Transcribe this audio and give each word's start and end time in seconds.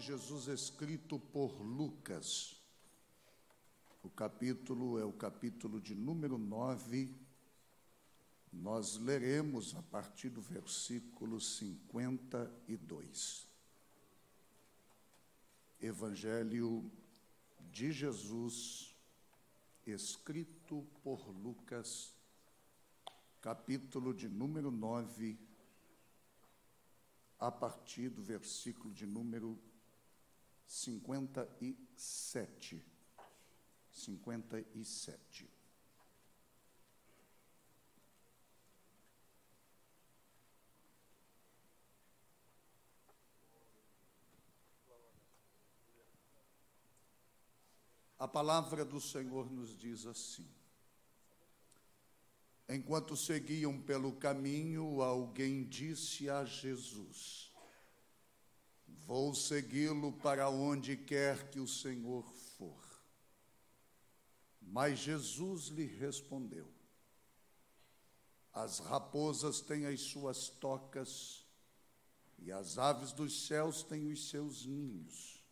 Jesus 0.00 0.48
escrito 0.48 1.18
por 1.18 1.60
Lucas. 1.60 2.56
O 4.02 4.08
capítulo 4.08 4.98
é 4.98 5.04
o 5.04 5.12
capítulo 5.12 5.78
de 5.78 5.94
número 5.94 6.38
9. 6.38 7.14
Nós 8.52 8.96
leremos 8.96 9.76
a 9.76 9.82
partir 9.82 10.30
do 10.30 10.40
versículo 10.40 11.38
52. 11.40 13.46
Evangelho 15.80 16.90
de 17.70 17.92
Jesus 17.92 18.96
escrito 19.86 20.84
por 21.02 21.28
Lucas, 21.28 22.14
capítulo 23.40 24.12
de 24.14 24.28
número 24.28 24.70
9 24.70 25.38
a 27.38 27.50
partir 27.50 28.10
do 28.10 28.22
versículo 28.22 28.92
de 28.92 29.06
número 29.06 29.58
57. 30.70 32.82
57. 33.90 35.50
A 48.16 48.28
palavra 48.28 48.84
do 48.84 49.00
Senhor 49.00 49.50
nos 49.50 49.76
diz 49.76 50.06
assim: 50.06 50.48
Enquanto 52.68 53.16
seguiam 53.16 53.82
pelo 53.82 54.12
caminho, 54.12 55.02
alguém 55.02 55.64
disse 55.64 56.30
a 56.30 56.44
Jesus: 56.44 57.49
Vou 59.06 59.34
segui-lo 59.34 60.12
para 60.12 60.48
onde 60.48 60.96
quer 60.96 61.50
que 61.50 61.58
o 61.58 61.66
Senhor 61.66 62.24
for. 62.56 62.80
Mas 64.60 64.98
Jesus 64.98 65.66
lhe 65.66 65.84
respondeu: 65.84 66.68
As 68.52 68.78
raposas 68.78 69.60
têm 69.60 69.86
as 69.86 70.00
suas 70.00 70.48
tocas 70.48 71.44
e 72.38 72.52
as 72.52 72.78
aves 72.78 73.12
dos 73.12 73.46
céus 73.46 73.82
têm 73.82 74.10
os 74.12 74.28
seus 74.28 74.64
ninhos, 74.64 75.44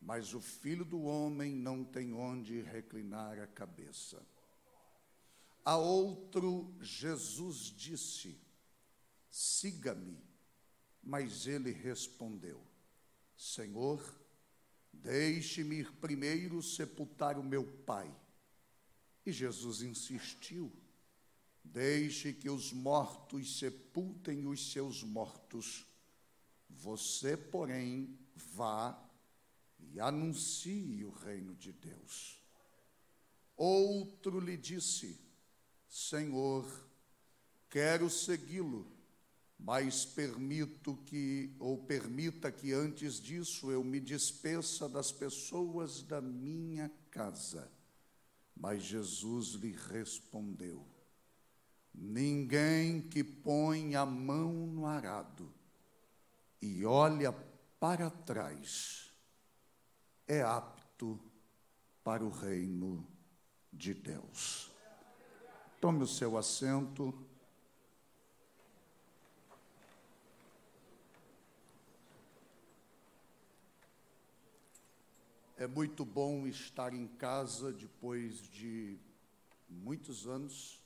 mas 0.00 0.34
o 0.34 0.40
filho 0.40 0.84
do 0.84 1.02
homem 1.02 1.54
não 1.54 1.84
tem 1.84 2.12
onde 2.12 2.60
reclinar 2.62 3.38
a 3.38 3.46
cabeça. 3.46 4.24
A 5.64 5.76
outro, 5.76 6.74
Jesus 6.80 7.74
disse: 7.76 8.40
Siga-me. 9.28 10.35
Mas 11.06 11.46
ele 11.46 11.70
respondeu: 11.70 12.60
Senhor, 13.36 14.02
deixe-me 14.92 15.76
ir 15.76 15.92
primeiro 15.92 16.60
sepultar 16.60 17.38
o 17.38 17.44
meu 17.44 17.64
pai. 17.64 18.12
E 19.24 19.30
Jesus 19.30 19.82
insistiu: 19.82 20.72
Deixe 21.62 22.32
que 22.32 22.50
os 22.50 22.72
mortos 22.72 23.60
sepultem 23.60 24.48
os 24.48 24.72
seus 24.72 25.04
mortos. 25.04 25.86
Você, 26.68 27.36
porém, 27.36 28.18
vá 28.34 29.00
e 29.78 30.00
anuncie 30.00 31.04
o 31.04 31.10
reino 31.10 31.54
de 31.54 31.70
Deus. 31.70 32.42
Outro 33.56 34.40
lhe 34.40 34.56
disse: 34.56 35.20
Senhor, 35.88 36.66
quero 37.70 38.10
segui-lo, 38.10 38.95
mas 39.58 40.04
permito 40.04 40.96
que, 41.04 41.54
ou 41.58 41.78
permita 41.78 42.52
que 42.52 42.72
antes 42.72 43.20
disso 43.20 43.70
eu 43.70 43.82
me 43.82 43.98
despeça 43.98 44.88
das 44.88 45.10
pessoas 45.10 46.02
da 46.02 46.20
minha 46.20 46.90
casa. 47.10 47.70
Mas 48.54 48.82
Jesus 48.82 49.50
lhe 49.50 49.72
respondeu: 49.72 50.86
Ninguém 51.94 53.00
que 53.00 53.24
põe 53.24 53.94
a 53.94 54.04
mão 54.04 54.52
no 54.52 54.86
arado 54.86 55.52
e 56.60 56.84
olha 56.84 57.32
para 57.80 58.10
trás 58.10 59.10
é 60.26 60.42
apto 60.42 61.18
para 62.02 62.24
o 62.24 62.30
reino 62.30 63.06
de 63.72 63.94
Deus. 63.94 64.70
Tome 65.80 66.02
o 66.02 66.06
seu 66.06 66.36
assento. 66.36 67.25
É 75.58 75.66
muito 75.66 76.04
bom 76.04 76.46
estar 76.46 76.92
em 76.92 77.06
casa 77.06 77.72
depois 77.72 78.42
de 78.50 78.98
muitos 79.66 80.26
anos, 80.26 80.84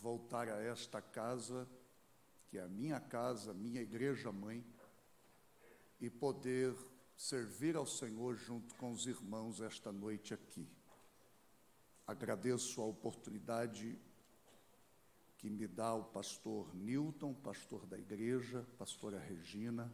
voltar 0.00 0.48
a 0.48 0.62
esta 0.62 1.02
casa, 1.02 1.68
que 2.46 2.58
é 2.58 2.62
a 2.62 2.68
minha 2.68 3.00
casa, 3.00 3.52
minha 3.52 3.82
igreja 3.82 4.30
mãe, 4.30 4.64
e 6.00 6.08
poder 6.08 6.76
servir 7.16 7.74
ao 7.74 7.84
Senhor 7.84 8.36
junto 8.36 8.72
com 8.76 8.92
os 8.92 9.04
irmãos 9.08 9.60
esta 9.60 9.90
noite 9.90 10.32
aqui. 10.32 10.68
Agradeço 12.06 12.80
a 12.80 12.84
oportunidade 12.84 13.98
que 15.38 15.50
me 15.50 15.66
dá 15.66 15.92
o 15.92 16.04
pastor 16.04 16.72
Newton, 16.72 17.34
pastor 17.34 17.84
da 17.84 17.98
igreja, 17.98 18.64
pastora 18.78 19.18
Regina. 19.18 19.92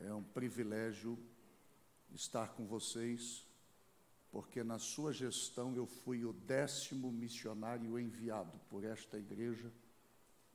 É 0.00 0.12
um 0.12 0.24
privilégio 0.24 1.16
estar 2.14 2.54
com 2.54 2.66
vocês, 2.66 3.46
porque 4.30 4.62
na 4.62 4.78
sua 4.78 5.12
gestão 5.12 5.74
eu 5.74 5.86
fui 5.86 6.24
o 6.24 6.32
décimo 6.32 7.10
missionário 7.10 7.98
enviado 7.98 8.58
por 8.68 8.84
esta 8.84 9.18
igreja 9.18 9.72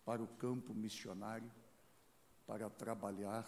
para 0.05 0.21
o 0.21 0.27
campo 0.27 0.73
missionário, 0.73 1.51
para 2.45 2.69
trabalhar 2.69 3.45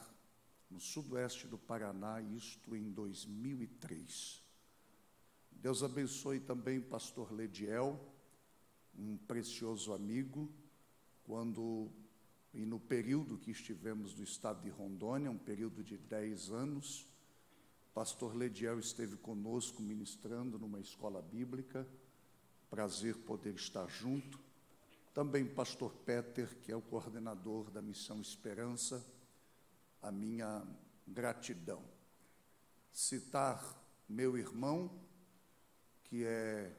no 0.69 0.80
sudoeste 0.80 1.47
do 1.47 1.58
Paraná, 1.58 2.22
isto 2.22 2.75
em 2.75 2.91
2003. 2.91 4.41
Deus 5.52 5.84
abençoe 5.84 6.40
também 6.40 6.80
o 6.80 6.84
pastor 6.84 7.31
Lediel, 7.31 8.00
um 8.97 9.18
precioso 9.18 9.94
amigo, 9.94 10.52
quando 11.24 11.91
e 12.53 12.66
no 12.66 12.80
período 12.80 13.38
que 13.38 13.50
estivemos 13.50 14.14
no 14.14 14.24
estado 14.24 14.62
de 14.62 14.70
Rondônia, 14.70 15.31
um 15.31 15.38
período 15.38 15.84
de 15.84 15.97
10 15.97 16.52
anos, 16.52 17.08
pastor 17.93 18.35
Lediel 18.35 18.79
esteve 18.79 19.15
conosco 19.17 19.81
ministrando 19.81 20.57
numa 20.57 20.79
escola 20.79 21.21
bíblica, 21.21 21.87
prazer 22.69 23.15
poder 23.17 23.53
estar 23.53 23.87
junto. 23.87 24.39
Também 25.13 25.45
pastor 25.45 25.93
Peter, 26.05 26.57
que 26.61 26.71
é 26.71 26.75
o 26.75 26.81
coordenador 26.81 27.69
da 27.69 27.81
Missão 27.81 28.19
Esperança, 28.19 29.05
a 30.01 30.11
minha 30.11 30.65
gratidão. 31.07 31.83
Citar 32.91 33.79
meu 34.09 34.37
irmão, 34.37 34.91
que 36.03 36.25
é 36.25 36.75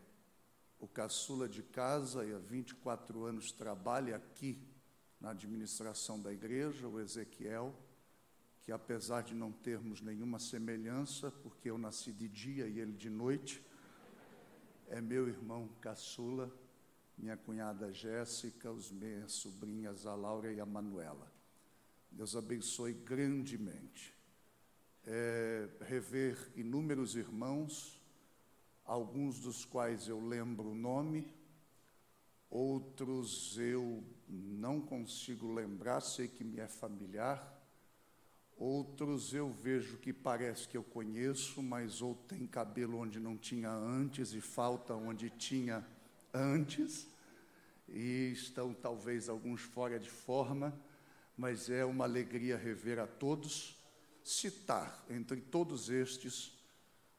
o 0.80 0.88
caçula 0.88 1.48
de 1.48 1.62
casa 1.62 2.24
e 2.26 2.34
há 2.34 2.38
24 2.38 3.24
anos 3.24 3.52
trabalha 3.52 4.16
aqui 4.16 4.60
na 5.20 5.30
administração 5.30 6.20
da 6.20 6.32
igreja, 6.32 6.88
o 6.88 7.00
Ezequiel, 7.00 7.74
que 8.64 8.72
apesar 8.72 9.22
de 9.22 9.34
não 9.34 9.52
termos 9.52 10.00
nenhuma 10.00 10.38
semelhança, 10.38 11.30
porque 11.30 11.70
eu 11.70 11.76
nasci 11.76 12.12
de 12.12 12.28
dia 12.28 12.66
e 12.66 12.80
ele 12.80 12.92
de 12.92 13.10
noite, 13.10 13.62
é 14.88 15.00
meu 15.02 15.28
irmão 15.28 15.68
caçula, 15.82 16.50
minha 17.16 17.36
cunhada 17.36 17.92
Jéssica, 17.92 18.72
os 18.72 18.90
minhas 18.90 19.32
sobrinhas 19.32 20.06
a 20.06 20.14
Laura 20.14 20.50
e 20.50 20.60
a 20.60 20.66
Manuela. 20.66 21.30
Deus 22.10 22.34
abençoe 22.34 22.94
grandemente. 22.94 24.14
É, 25.06 25.68
rever 25.82 26.50
inúmeros 26.56 27.14
irmãos, 27.14 28.00
alguns 28.84 29.40
dos 29.40 29.64
quais 29.66 30.08
eu 30.08 30.26
lembro 30.26 30.70
o 30.70 30.74
nome, 30.74 31.30
outros 32.48 33.58
eu 33.58 34.02
não 34.26 34.80
consigo 34.80 35.52
lembrar, 35.52 36.00
sei 36.00 36.28
que 36.28 36.42
me 36.42 36.60
é 36.60 36.68
familiar, 36.68 37.53
outros 38.56 39.34
eu 39.34 39.50
vejo 39.50 39.98
que 39.98 40.12
parece 40.12 40.68
que 40.68 40.76
eu 40.76 40.82
conheço, 40.82 41.62
mas 41.62 42.00
ou 42.00 42.14
tem 42.14 42.46
cabelo 42.46 42.98
onde 42.98 43.18
não 43.18 43.36
tinha 43.36 43.70
antes 43.70 44.32
e 44.32 44.40
falta 44.40 44.94
onde 44.94 45.30
tinha 45.30 45.84
antes, 46.32 47.06
e 47.88 48.30
estão 48.32 48.72
talvez 48.72 49.28
alguns 49.28 49.60
fora 49.60 49.98
de 49.98 50.10
forma, 50.10 50.78
mas 51.36 51.68
é 51.68 51.84
uma 51.84 52.04
alegria 52.04 52.56
rever 52.56 52.98
a 52.98 53.06
todos, 53.06 53.76
citar 54.22 55.04
entre 55.10 55.40
todos 55.40 55.90
estes 55.90 56.52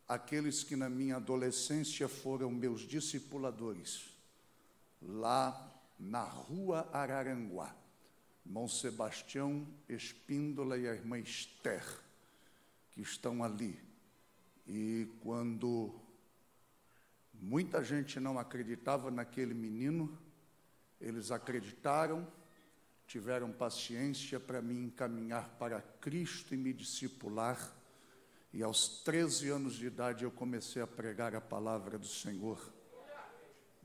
aqueles 0.07 0.63
que 0.63 0.75
na 0.75 0.89
minha 0.89 1.17
adolescência 1.17 2.07
foram 2.07 2.51
meus 2.51 2.81
discipuladores, 2.81 4.09
lá 5.01 5.71
na 5.99 6.23
rua 6.23 6.87
Araranguá, 6.91 7.75
irmão 8.45 8.67
Sebastião 8.67 9.67
Espíndola 9.89 10.77
e 10.77 10.87
a 10.87 10.93
irmã 10.93 11.17
Esther, 11.17 11.83
que 12.91 13.01
estão 13.01 13.43
ali. 13.43 13.79
E 14.67 15.07
quando 15.21 15.99
muita 17.33 17.83
gente 17.83 18.19
não 18.19 18.37
acreditava 18.37 19.09
naquele 19.09 19.53
menino, 19.53 20.15
eles 21.01 21.31
acreditaram, 21.31 22.27
tiveram 23.07 23.51
paciência 23.51 24.39
para 24.39 24.61
me 24.61 24.75
encaminhar 24.75 25.49
para 25.57 25.81
Cristo 25.81 26.53
e 26.53 26.57
me 26.57 26.71
discipular. 26.71 27.75
E 28.53 28.63
aos 28.63 29.01
13 29.03 29.49
anos 29.49 29.75
de 29.75 29.87
idade 29.87 30.23
eu 30.23 30.31
comecei 30.31 30.81
a 30.81 30.87
pregar 30.87 31.35
a 31.35 31.41
palavra 31.41 31.97
do 31.97 32.07
Senhor. 32.07 32.74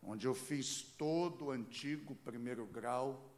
onde 0.06 0.25
eu 0.25 0.35
fiz 0.35 0.82
todo 0.97 1.47
o 1.47 1.50
antigo 1.50 2.14
primeiro 2.14 2.64
grau, 2.64 3.29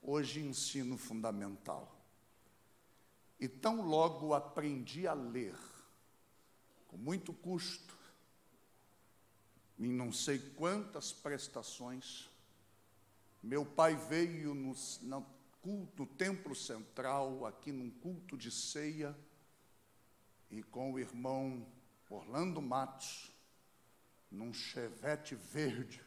hoje 0.00 0.40
ensino 0.40 0.96
fundamental. 0.96 1.92
E 3.40 3.48
tão 3.48 3.82
logo 3.82 4.32
aprendi 4.32 5.08
a 5.08 5.12
ler, 5.12 5.58
com 6.86 6.96
muito 6.96 7.32
custo, 7.32 7.96
em 9.76 9.92
não 9.92 10.12
sei 10.12 10.38
quantas 10.38 11.12
prestações. 11.12 12.30
Meu 13.42 13.66
pai 13.66 13.96
veio 13.96 14.54
no, 14.54 14.74
no, 15.02 15.26
culto, 15.60 16.02
no 16.02 16.06
templo 16.06 16.54
central, 16.54 17.44
aqui 17.44 17.72
num 17.72 17.90
culto 17.90 18.36
de 18.36 18.52
ceia, 18.52 19.18
e 20.48 20.62
com 20.62 20.92
o 20.92 20.98
irmão 20.98 21.66
Orlando 22.08 22.62
Matos, 22.62 23.32
num 24.30 24.52
chevette 24.52 25.34
verde, 25.34 26.02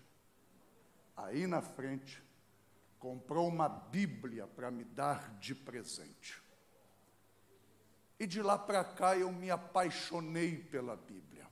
aí 1.15 1.47
na 1.47 1.61
frente, 1.61 2.21
comprou 2.99 3.47
uma 3.47 3.67
Bíblia 3.67 4.45
para 4.47 4.69
me 4.69 4.83
dar 4.83 5.37
de 5.39 5.55
presente. 5.55 6.41
E 8.19 8.27
de 8.27 8.41
lá 8.41 8.57
para 8.57 8.83
cá 8.83 9.17
eu 9.17 9.31
me 9.31 9.49
apaixonei 9.49 10.57
pela 10.57 10.95
Bíblia. 10.95 11.47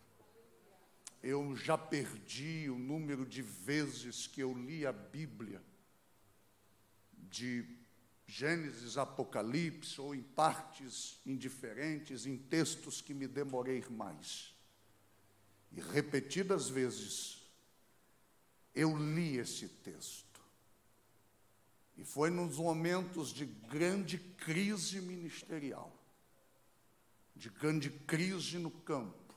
Eu 1.23 1.55
já 1.55 1.77
perdi 1.77 2.69
o 2.69 2.77
número 2.77 3.25
de 3.25 3.41
vezes 3.41 4.27
que 4.27 4.41
eu 4.41 4.53
li 4.53 4.85
a 4.85 4.91
Bíblia, 4.91 5.61
de 7.13 7.65
Gênesis, 8.27 8.97
Apocalipse, 8.97 9.99
ou 9.99 10.13
em 10.13 10.21
partes 10.21 11.19
indiferentes, 11.25 12.27
em 12.27 12.37
textos 12.37 13.01
que 13.01 13.13
me 13.13 13.27
demorei 13.27 13.83
mais. 13.89 14.53
E 15.71 15.81
repetidas 15.81 16.69
vezes 16.69 17.39
eu 18.73 18.95
li 18.95 19.37
esse 19.37 19.67
texto. 19.67 20.39
E 21.97 22.05
foi 22.05 22.29
nos 22.29 22.57
momentos 22.57 23.33
de 23.33 23.45
grande 23.45 24.17
crise 24.17 25.01
ministerial, 25.01 25.93
de 27.35 27.49
grande 27.49 27.89
crise 27.89 28.57
no 28.57 28.71
campo, 28.71 29.35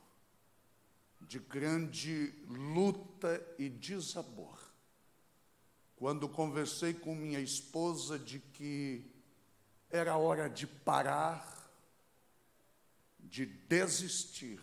de 1.20 1.40
grande 1.40 2.32
luta 2.46 3.44
e 3.58 3.68
desabor. 3.68 4.58
Quando 5.96 6.28
conversei 6.28 6.94
com 6.94 7.14
minha 7.14 7.40
esposa 7.40 8.18
de 8.18 8.38
que 8.38 9.04
era 9.90 10.16
hora 10.16 10.48
de 10.48 10.66
parar, 10.66 11.68
de 13.18 13.44
desistir, 13.44 14.60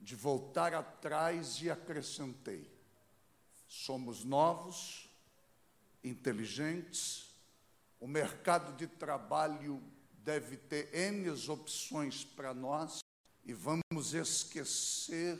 de 0.00 0.16
voltar 0.16 0.74
atrás 0.74 1.60
e 1.62 1.70
acrescentei: 1.70 2.70
somos 3.68 4.24
novos, 4.24 5.08
inteligentes, 6.02 7.30
o 8.00 8.06
mercado 8.06 8.76
de 8.76 8.86
trabalho 8.86 9.82
deve 10.24 10.56
ter 10.56 10.94
N 10.94 11.28
opções 11.48 12.24
para 12.24 12.54
nós 12.54 13.00
e 13.44 13.52
vamos 13.52 14.14
esquecer 14.14 15.38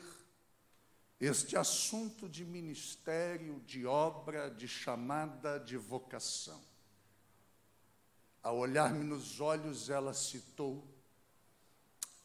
este 1.19 1.57
assunto 1.57 2.29
de 2.29 2.45
ministério, 2.45 3.61
de 3.67 3.85
obra, 3.85 4.50
de 4.50 4.67
chamada, 4.67 5.59
de 5.59 5.76
vocação. 5.76 6.61
Ao 8.43 8.57
olhar-me 8.57 9.05
nos 9.05 9.38
olhos, 9.38 9.90
ela 9.90 10.14
citou 10.14 10.83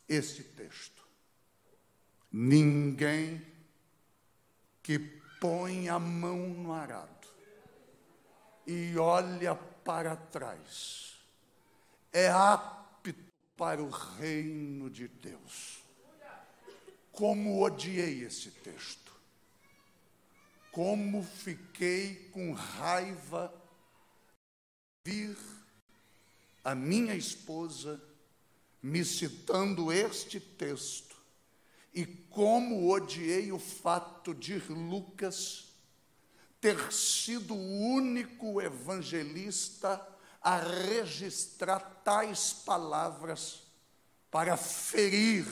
este 0.07 0.43
texto: 0.43 0.94
Ninguém 2.37 3.41
que 4.83 4.99
põe 5.39 5.87
a 5.87 5.97
mão 5.97 6.49
no 6.49 6.73
arado 6.73 7.29
e 8.67 8.97
olha 8.97 9.55
para 9.55 10.17
trás 10.17 11.15
é 12.11 12.27
apto 12.27 13.15
para 13.55 13.81
o 13.81 13.89
reino 13.89 14.89
de 14.89 15.07
Deus. 15.07 15.81
Como 17.13 17.63
odiei 17.63 18.25
esse 18.25 18.51
texto. 18.51 19.13
Como 20.73 21.23
fiquei 21.23 22.29
com 22.33 22.51
raiva 22.51 23.53
vir 25.05 25.37
a 26.65 26.75
minha 26.75 27.15
esposa 27.15 28.03
me 28.83 29.05
citando 29.05 29.89
este 29.89 30.37
texto 30.37 31.04
e 31.95 32.05
como 32.05 32.91
odiei 32.91 33.53
o 33.53 33.57
fato 33.57 34.35
de 34.35 34.57
Lucas 34.67 35.69
ter 36.59 36.91
sido 36.91 37.55
o 37.55 37.79
único 37.93 38.61
evangelista 38.61 40.05
a 40.41 40.57
registrar 40.57 41.79
tais 42.03 42.51
palavras 42.51 43.63
para 44.29 44.57
ferir 44.57 45.47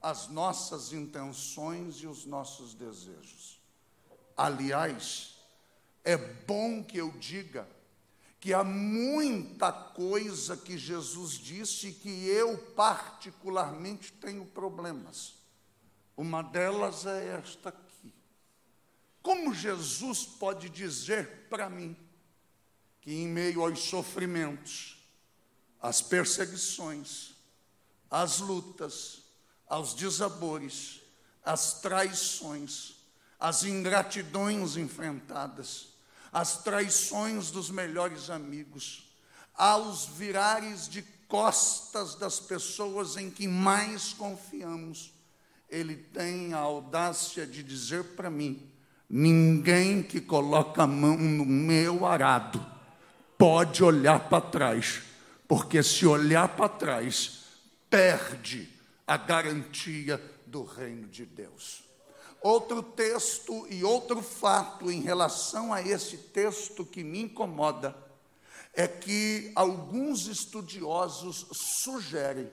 as 0.00 0.28
nossas 0.28 0.94
intenções 0.94 1.96
e 1.96 2.06
os 2.06 2.24
nossos 2.24 2.72
desejos. 2.72 3.60
Aliás, 4.34 5.36
é 6.02 6.16
bom 6.16 6.82
que 6.82 6.96
eu 6.96 7.10
diga 7.12 7.68
que 8.40 8.54
há 8.54 8.64
muita 8.64 9.70
coisa 9.70 10.56
que 10.56 10.78
Jesus 10.78 11.32
disse 11.32 11.92
que 11.92 12.08
eu, 12.26 12.56
particularmente, 12.74 14.12
tenho 14.12 14.46
problemas. 14.46 15.37
Uma 16.18 16.42
delas 16.42 17.06
é 17.06 17.38
esta 17.40 17.68
aqui. 17.68 18.12
Como 19.22 19.54
Jesus 19.54 20.24
pode 20.24 20.68
dizer 20.68 21.46
para 21.48 21.70
mim 21.70 21.96
que, 23.00 23.12
em 23.12 23.28
meio 23.28 23.62
aos 23.62 23.78
sofrimentos, 23.78 24.98
às 25.80 26.02
perseguições, 26.02 27.36
às 28.10 28.40
lutas, 28.40 29.22
aos 29.68 29.94
desabores, 29.94 31.00
às 31.44 31.80
traições, 31.80 32.96
às 33.38 33.62
ingratidões 33.62 34.76
enfrentadas, 34.76 35.90
às 36.32 36.64
traições 36.64 37.52
dos 37.52 37.70
melhores 37.70 38.28
amigos, 38.28 39.08
aos 39.54 40.06
virares 40.06 40.88
de 40.88 41.00
costas 41.28 42.16
das 42.16 42.40
pessoas 42.40 43.16
em 43.16 43.30
que 43.30 43.46
mais 43.46 44.12
confiamos, 44.12 45.16
ele 45.68 45.96
tem 45.96 46.54
a 46.54 46.58
audácia 46.58 47.46
de 47.46 47.62
dizer 47.62 48.02
para 48.16 48.30
mim: 48.30 48.70
ninguém 49.08 50.02
que 50.02 50.20
coloca 50.20 50.82
a 50.82 50.86
mão 50.86 51.16
no 51.16 51.44
meu 51.44 52.06
arado 52.06 52.64
pode 53.36 53.84
olhar 53.84 54.28
para 54.28 54.40
trás, 54.40 55.02
porque 55.46 55.82
se 55.82 56.06
olhar 56.06 56.48
para 56.56 56.68
trás, 56.68 57.44
perde 57.88 58.68
a 59.06 59.16
garantia 59.16 60.20
do 60.46 60.64
reino 60.64 61.06
de 61.06 61.24
Deus. 61.24 61.84
Outro 62.40 62.82
texto 62.82 63.66
e 63.68 63.82
outro 63.82 64.22
fato 64.22 64.90
em 64.90 65.00
relação 65.00 65.72
a 65.72 65.82
esse 65.82 66.16
texto 66.16 66.84
que 66.84 67.02
me 67.02 67.22
incomoda 67.22 67.96
é 68.74 68.86
que 68.86 69.50
alguns 69.56 70.26
estudiosos 70.26 71.46
sugerem 71.52 72.48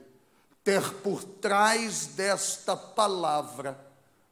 ter 0.65 0.95
por 0.95 1.24
trás 1.24 2.07
desta 2.07 2.75
palavra 2.75 3.79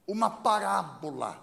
uma 0.06 0.30
parábola, 0.30 1.42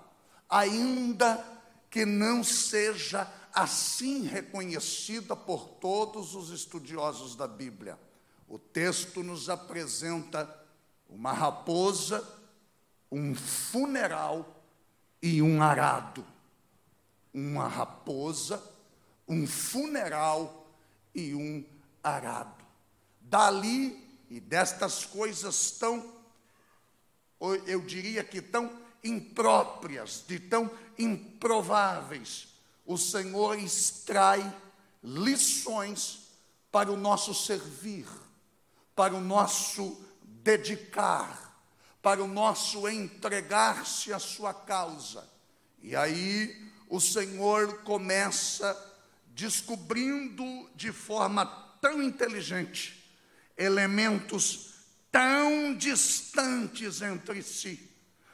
ainda 0.49 1.42
que 1.88 2.04
não 2.04 2.44
seja 2.44 3.26
assim 3.54 4.25
reconhecida 4.25 5.35
por 5.35 5.66
todos 5.80 6.35
os 6.35 6.50
estudiosos 6.50 7.35
da 7.35 7.49
Bíblia. 7.49 7.99
O 8.47 8.59
texto 8.59 9.23
nos 9.23 9.49
apresenta 9.49 10.54
uma 11.09 11.32
raposa 11.32 12.38
um 13.11 13.35
funeral 13.35 14.62
e 15.20 15.42
um 15.42 15.62
arado. 15.62 16.25
Uma 17.32 17.66
raposa, 17.66 18.62
um 19.26 19.47
funeral 19.47 20.66
e 21.14 21.35
um 21.35 21.64
arado. 22.02 22.64
Dali 23.20 24.10
e 24.30 24.40
destas 24.40 25.04
coisas 25.04 25.72
tão, 25.72 26.14
eu 27.66 27.80
diria 27.82 28.25
que 28.25 28.40
tão 28.40 28.70
impróprias, 29.04 30.25
de 30.26 30.38
tão 30.38 30.70
improváveis, 30.99 32.49
o 32.87 32.96
Senhor 32.96 33.58
extrai 33.58 34.40
lições 35.02 36.28
para 36.70 36.90
o 36.90 36.96
nosso 36.96 37.34
servir, 37.34 38.06
para 38.94 39.14
o 39.14 39.20
nosso 39.20 40.00
dedicar 40.22 41.50
para 42.02 42.22
o 42.22 42.28
nosso 42.28 42.88
entregar-se 42.88 44.12
à 44.12 44.18
sua 44.18 44.54
causa. 44.54 45.28
E 45.82 45.94
aí 45.94 46.70
o 46.88 47.00
Senhor 47.00 47.82
começa 47.82 48.76
descobrindo 49.28 50.44
de 50.75 50.92
forma 50.92 51.46
tão 51.80 52.02
inteligente 52.02 53.00
elementos 53.61 54.71
tão 55.12 55.75
distantes 55.76 57.02
entre 57.02 57.43
si, 57.43 57.90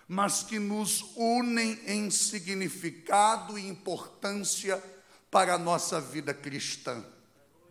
mas 0.07 0.45
que 0.45 0.59
nos 0.59 1.03
unem 1.17 1.81
em 1.85 2.11
significado 2.11 3.59
e 3.59 3.67
importância 3.67 4.83
para 5.31 5.55
a 5.55 5.59
nossa 5.59 6.01
vida 6.01 6.33
cristã. 6.33 7.05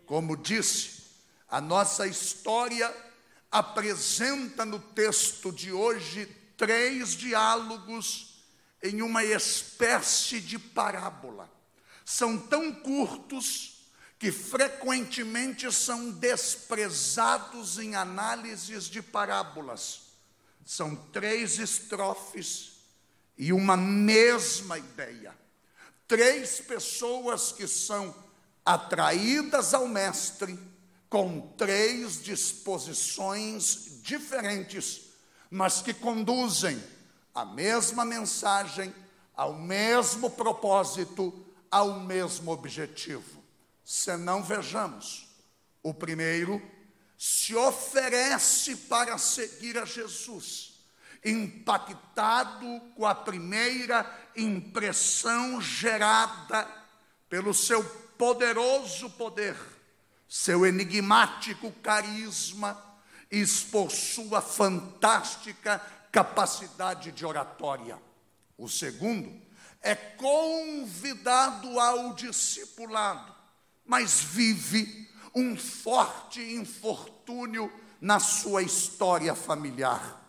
Como 0.04 0.36
disse, 0.36 1.04
a 1.48 1.60
nossa 1.60 2.06
história 2.06 2.94
apresenta 3.50 4.66
no 4.66 4.78
texto 4.78 5.50
de 5.50 5.72
hoje 5.72 6.26
três 6.58 7.14
diálogos 7.14 8.44
em 8.82 9.00
uma 9.00 9.24
espécie 9.24 10.40
de 10.40 10.58
parábola. 10.58 11.50
São 12.04 12.38
tão 12.38 12.70
curtos 12.72 13.75
que 14.18 14.32
frequentemente 14.32 15.70
são 15.72 16.10
desprezados 16.10 17.78
em 17.78 17.94
análises 17.94 18.84
de 18.84 19.02
parábolas. 19.02 20.02
São 20.64 20.96
três 20.96 21.58
estrofes 21.58 22.72
e 23.36 23.52
uma 23.52 23.76
mesma 23.76 24.78
ideia. 24.78 25.36
Três 26.08 26.60
pessoas 26.60 27.52
que 27.52 27.68
são 27.68 28.14
atraídas 28.64 29.74
ao 29.74 29.86
Mestre 29.86 30.58
com 31.08 31.40
três 31.56 32.22
disposições 32.22 34.00
diferentes, 34.02 35.02
mas 35.50 35.80
que 35.82 35.94
conduzem 35.94 36.82
à 37.34 37.44
mesma 37.44 38.04
mensagem, 38.04 38.92
ao 39.36 39.54
mesmo 39.54 40.30
propósito, 40.30 41.46
ao 41.70 42.00
mesmo 42.00 42.50
objetivo. 42.50 43.45
Se 43.86 44.16
não 44.16 44.42
vejamos, 44.42 45.28
o 45.80 45.94
primeiro 45.94 46.60
se 47.16 47.54
oferece 47.54 48.74
para 48.74 49.16
seguir 49.16 49.78
a 49.78 49.84
Jesus, 49.84 50.84
impactado 51.24 52.66
com 52.96 53.06
a 53.06 53.14
primeira 53.14 54.04
impressão 54.36 55.60
gerada 55.60 56.68
pelo 57.28 57.54
seu 57.54 57.82
poderoso 58.18 59.08
poder 59.10 59.56
seu 60.28 60.66
enigmático 60.66 61.70
carisma 61.82 62.82
expor 63.30 63.90
sua 63.90 64.40
fantástica 64.40 65.80
capacidade 66.10 67.12
de 67.12 67.24
oratória. 67.24 67.96
O 68.58 68.68
segundo 68.68 69.40
é 69.80 69.94
convidado 69.94 71.78
ao 71.78 72.14
discipulado, 72.14 73.35
mas 73.86 74.20
vive 74.20 75.08
um 75.34 75.56
forte 75.56 76.40
infortúnio 76.40 77.72
na 78.00 78.18
sua 78.18 78.62
história 78.62 79.34
familiar. 79.34 80.22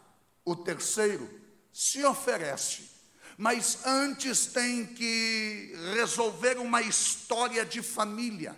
O 0.46 0.56
terceiro 0.56 1.30
se 1.74 2.04
oferece, 2.06 2.90
mas 3.38 3.86
antes 3.86 4.48
tem 4.48 4.86
que 4.86 5.74
resolver 5.96 6.58
uma 6.58 6.82
história 6.82 7.66
de 7.66 7.82
família 7.82 8.58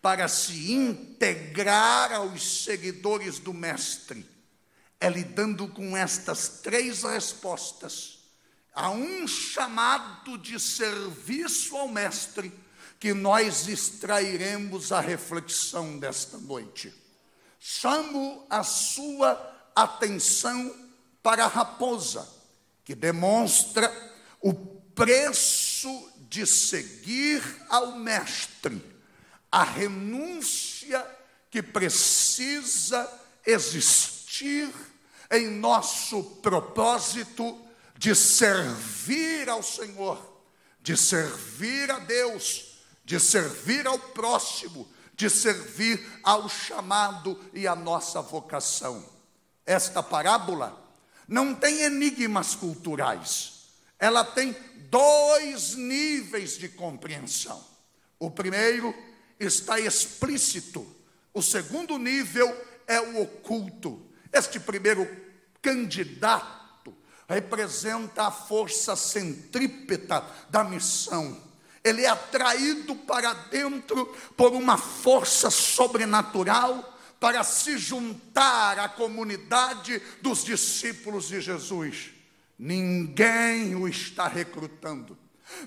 para 0.00 0.28
se 0.28 0.72
integrar 0.72 2.12
aos 2.12 2.64
seguidores 2.64 3.38
do 3.38 3.54
Mestre, 3.54 4.28
é 5.00 5.08
lidando 5.08 5.66
com 5.68 5.96
estas 5.96 6.60
três 6.60 7.02
respostas 7.02 8.24
a 8.74 8.90
um 8.90 9.26
chamado 9.26 10.36
de 10.36 10.58
serviço 10.58 11.76
ao 11.76 11.88
Mestre 11.88 12.52
que 13.04 13.12
nós 13.12 13.68
extrairemos 13.68 14.90
a 14.90 14.98
reflexão 14.98 15.98
desta 15.98 16.38
noite. 16.38 16.90
Chamo 17.60 18.46
a 18.48 18.62
sua 18.62 19.70
atenção 19.76 20.74
para 21.22 21.44
a 21.44 21.46
raposa, 21.46 22.26
que 22.82 22.94
demonstra 22.94 23.92
o 24.40 24.54
preço 24.54 26.10
de 26.30 26.46
seguir 26.46 27.42
ao 27.68 27.98
Mestre 27.98 28.82
a 29.52 29.62
renúncia 29.62 31.06
que 31.50 31.62
precisa 31.62 33.06
existir 33.44 34.72
em 35.30 35.50
nosso 35.50 36.22
propósito 36.40 37.68
de 37.98 38.14
servir 38.14 39.50
ao 39.50 39.62
Senhor, 39.62 40.42
de 40.80 40.96
servir 40.96 41.90
a 41.90 41.98
Deus, 41.98 42.73
de 43.04 43.20
servir 43.20 43.86
ao 43.86 43.98
próximo, 43.98 44.88
de 45.14 45.28
servir 45.28 46.04
ao 46.22 46.48
chamado 46.48 47.38
e 47.52 47.66
à 47.66 47.76
nossa 47.76 48.20
vocação. 48.20 49.04
Esta 49.66 50.02
parábola 50.02 50.82
não 51.28 51.54
tem 51.54 51.82
enigmas 51.82 52.54
culturais, 52.54 53.68
ela 53.98 54.24
tem 54.24 54.56
dois 54.90 55.74
níveis 55.74 56.58
de 56.58 56.68
compreensão. 56.68 57.62
O 58.18 58.30
primeiro 58.30 58.94
está 59.38 59.78
explícito. 59.78 60.86
O 61.32 61.42
segundo 61.42 61.98
nível 61.98 62.48
é 62.86 63.00
o 63.00 63.22
oculto, 63.22 64.10
Este 64.32 64.58
primeiro 64.58 65.08
candidato 65.62 66.92
representa 67.28 68.26
a 68.26 68.30
força 68.32 68.96
centrípeta 68.96 70.24
da 70.50 70.64
missão. 70.64 71.40
Ele 71.84 72.02
é 72.02 72.08
atraído 72.08 72.96
para 72.96 73.32
dentro 73.34 74.06
por 74.36 74.52
uma 74.52 74.78
força 74.78 75.50
sobrenatural 75.50 76.98
para 77.20 77.44
se 77.44 77.78
juntar 77.78 78.78
à 78.78 78.88
comunidade 78.88 80.00
dos 80.20 80.42
discípulos 80.42 81.28
de 81.28 81.40
Jesus. 81.40 82.10
Ninguém 82.58 83.74
o 83.74 83.86
está 83.86 84.26
recrutando 84.26 85.18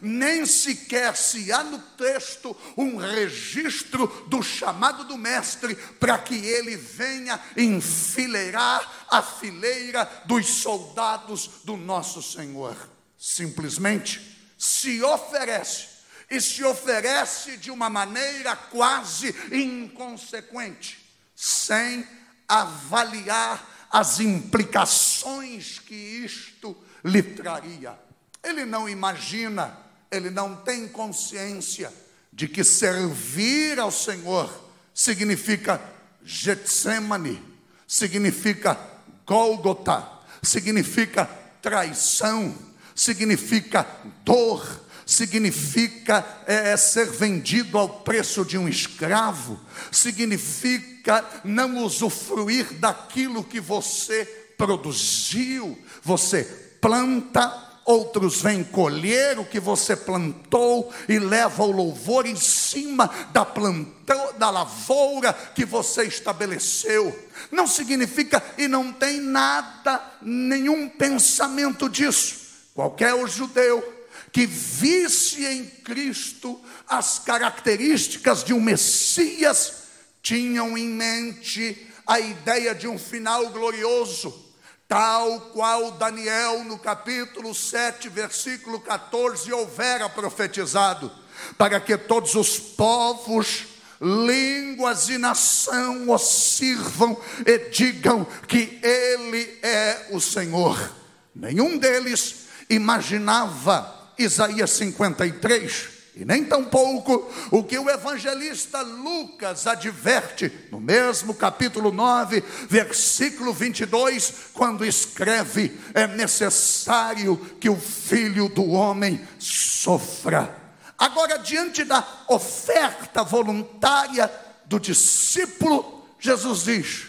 nem 0.01 0.45
sequer 0.45 1.15
se 1.15 1.51
há 1.51 1.63
no 1.63 1.79
texto 1.79 2.55
um 2.75 2.97
registro 2.97 4.07
do 4.27 4.41
chamado 4.41 5.05
do 5.05 5.17
Mestre 5.17 5.75
para 5.75 6.17
que 6.17 6.35
ele 6.35 6.75
venha 6.75 7.39
enfileirar 7.55 9.07
a 9.09 9.21
fileira 9.21 10.05
dos 10.25 10.45
soldados 10.47 11.49
do 11.63 11.77
nosso 11.77 12.21
Senhor. 12.21 12.75
Simplesmente 13.17 14.37
se 14.57 15.01
oferece, 15.03 15.87
e 16.29 16.41
se 16.41 16.63
oferece 16.63 17.57
de 17.57 17.71
uma 17.71 17.89
maneira 17.89 18.55
quase 18.55 19.33
inconsequente, 19.51 20.99
sem 21.35 22.05
avaliar 22.47 23.87
as 23.89 24.19
implicações 24.19 25.79
que 25.79 25.95
isto 25.95 26.75
lhe 27.03 27.23
traria. 27.23 27.97
Ele 28.43 28.65
não 28.65 28.87
imagina, 28.87 29.77
ele 30.11 30.29
não 30.29 30.55
tem 30.55 30.87
consciência 30.87 31.91
de 32.31 32.47
que 32.47 32.63
servir 32.63 33.79
ao 33.79 33.91
Senhor 33.91 34.49
significa 34.93 35.81
Getsemane, 36.23 37.41
significa 37.87 38.77
Gólgota, 39.25 40.07
significa 40.41 41.25
traição, 41.61 42.55
significa 42.95 43.85
dor, 44.23 44.86
significa 45.07 46.23
é, 46.45 46.71
é, 46.71 46.77
ser 46.77 47.09
vendido 47.09 47.77
ao 47.77 47.87
preço 47.87 48.43
de 48.43 48.57
um 48.57 48.67
escravo, 48.67 49.59
significa 49.91 51.25
não 51.43 51.77
usufruir 51.77 52.73
daquilo 52.73 53.43
que 53.43 53.61
você 53.61 54.25
produziu, 54.57 55.79
você 56.03 56.43
planta 56.81 57.67
outros 57.85 58.41
vêm 58.41 58.65
colher 58.65 59.39
o 59.39 59.45
que 59.45 59.61
você 59.61 59.95
plantou 59.95 60.93
e 61.07 61.17
leva 61.17 61.63
o 61.63 61.71
louvor 61.71 62.25
em 62.25 62.35
cima 62.35 63.09
da 63.31 63.45
plantão, 63.45 64.33
da 64.37 64.49
lavoura 64.49 65.31
que 65.31 65.63
você 65.63 66.03
estabeleceu. 66.03 67.17
Não 67.49 67.65
significa 67.65 68.43
e 68.57 68.67
não 68.67 68.91
tem 68.91 69.21
nada, 69.21 70.03
nenhum 70.21 70.89
pensamento 70.89 71.87
disso. 71.87 72.45
Qualquer 72.75 73.25
judeu 73.25 73.96
que 74.31 74.45
visse 74.45 75.45
em 75.45 75.65
Cristo 75.65 76.59
as 76.87 77.19
características 77.19 78.43
de 78.43 78.53
um 78.53 78.61
Messias, 78.61 79.83
tinham 80.21 80.77
em 80.77 80.87
mente 80.87 81.87
a 82.05 82.19
ideia 82.19 82.75
de 82.75 82.87
um 82.87 82.97
final 82.97 83.49
glorioso 83.49 84.47
tal 84.87 85.41
qual 85.51 85.91
Daniel, 85.91 86.63
no 86.63 86.79
capítulo 86.79 87.53
7, 87.53 88.07
versículo 88.07 88.79
14, 88.79 89.51
houvera 89.51 90.07
profetizado, 90.07 91.11
para 91.57 91.79
que 91.79 91.97
todos 91.97 92.35
os 92.35 92.57
povos, 92.57 93.65
línguas 93.99 95.09
e 95.09 95.17
nação 95.17 96.09
o 96.09 96.17
sirvam 96.17 97.19
e 97.45 97.69
digam 97.69 98.25
que 98.47 98.79
Ele 98.81 99.59
é 99.61 100.07
o 100.11 100.21
Senhor. 100.21 100.95
Nenhum 101.35 101.77
deles 101.77 102.47
imaginava 102.69 103.96
Isaías 104.17 104.71
53 104.71 105.97
e 106.19 106.25
nem 106.25 106.43
tampouco 106.43 107.31
o 107.51 107.63
que 107.63 107.77
o 107.77 107.87
evangelista 107.87 108.81
Lucas 108.81 109.67
adverte 109.67 110.51
no 110.71 110.79
mesmo 110.79 111.31
capítulo 111.35 111.91
9, 111.91 112.43
versículo 112.67 113.53
22, 113.53 114.33
quando 114.51 114.83
escreve: 114.83 115.79
é 115.93 116.07
necessário 116.07 117.37
que 117.59 117.69
o 117.69 117.79
filho 117.79 118.49
do 118.49 118.67
homem 118.71 119.27
sofra. 119.37 120.57
Agora, 120.97 121.37
diante 121.37 121.83
da 121.83 122.03
oferta 122.27 123.23
voluntária 123.23 124.31
do 124.65 124.79
discípulo, 124.79 126.03
Jesus 126.19 126.63
diz: 126.63 127.07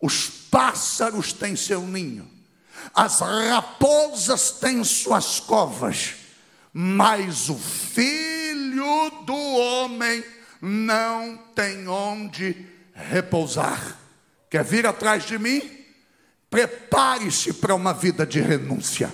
os 0.00 0.30
pássaros 0.50 1.34
têm 1.34 1.54
seu 1.54 1.82
ninho, 1.82 2.26
as 2.94 3.20
raposas 3.20 4.52
têm 4.52 4.82
suas 4.82 5.40
covas, 5.40 6.14
mas 6.78 7.48
o 7.48 7.54
filho 7.54 9.10
do 9.24 9.34
homem 9.34 10.22
não 10.60 11.38
tem 11.54 11.88
onde 11.88 12.66
repousar. 12.92 13.96
Quer 14.50 14.62
vir 14.62 14.86
atrás 14.86 15.24
de 15.24 15.38
mim? 15.38 15.62
Prepare-se 16.50 17.54
para 17.54 17.74
uma 17.74 17.94
vida 17.94 18.26
de 18.26 18.42
renúncia. 18.42 19.10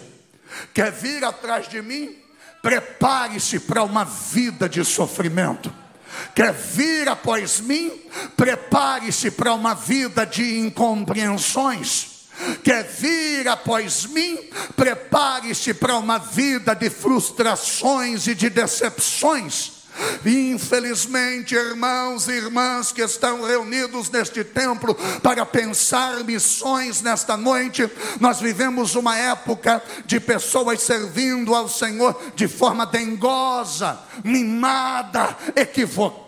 Quer 0.75 0.91
vir 0.91 1.23
atrás 1.23 1.69
de 1.69 1.81
mim? 1.81 2.17
Prepare-se 2.61 3.61
para 3.61 3.85
uma 3.85 4.05
vida 4.05 4.69
de 4.69 4.85
sofrimento. 4.85 5.73
Quer 6.35 6.53
vir 6.53 7.09
após 7.09 7.61
mim? 7.61 7.93
Prepare-se 8.37 9.31
para 9.31 9.55
uma 9.55 9.73
vida 9.73 10.27
de 10.27 10.59
incompreensões 10.59 12.12
quer 12.63 12.85
vir 12.85 13.49
após 13.49 14.07
mim, 14.07 14.39
prepare-se 14.77 15.75
para 15.75 15.97
uma 15.97 16.19
vida 16.19 16.75
de 16.75 16.91
frustrações 16.91 18.27
e 18.27 18.35
de 18.35 18.49
decepções. 18.49 19.83
Infelizmente, 20.25 21.55
irmãos 21.55 22.27
e 22.27 22.33
irmãs 22.33 22.93
que 22.93 23.03
estão 23.03 23.43
reunidos 23.43 24.09
neste 24.11 24.43
templo 24.43 24.95
para 25.23 25.45
pensar 25.45 26.25
missões 26.25 27.03
nesta 27.03 27.37
noite, 27.37 27.91
nós 28.19 28.41
vivemos 28.41 28.95
uma 28.95 29.17
época 29.17 29.83
de 30.07 30.19
pessoas 30.19 30.81
servindo 30.81 31.55
ao 31.55 31.69
Senhor 31.69 32.19
de 32.35 32.49
forma 32.49 32.87
dengosa, 32.87 33.99
mimada, 34.25 35.37
equivocada 35.55 36.22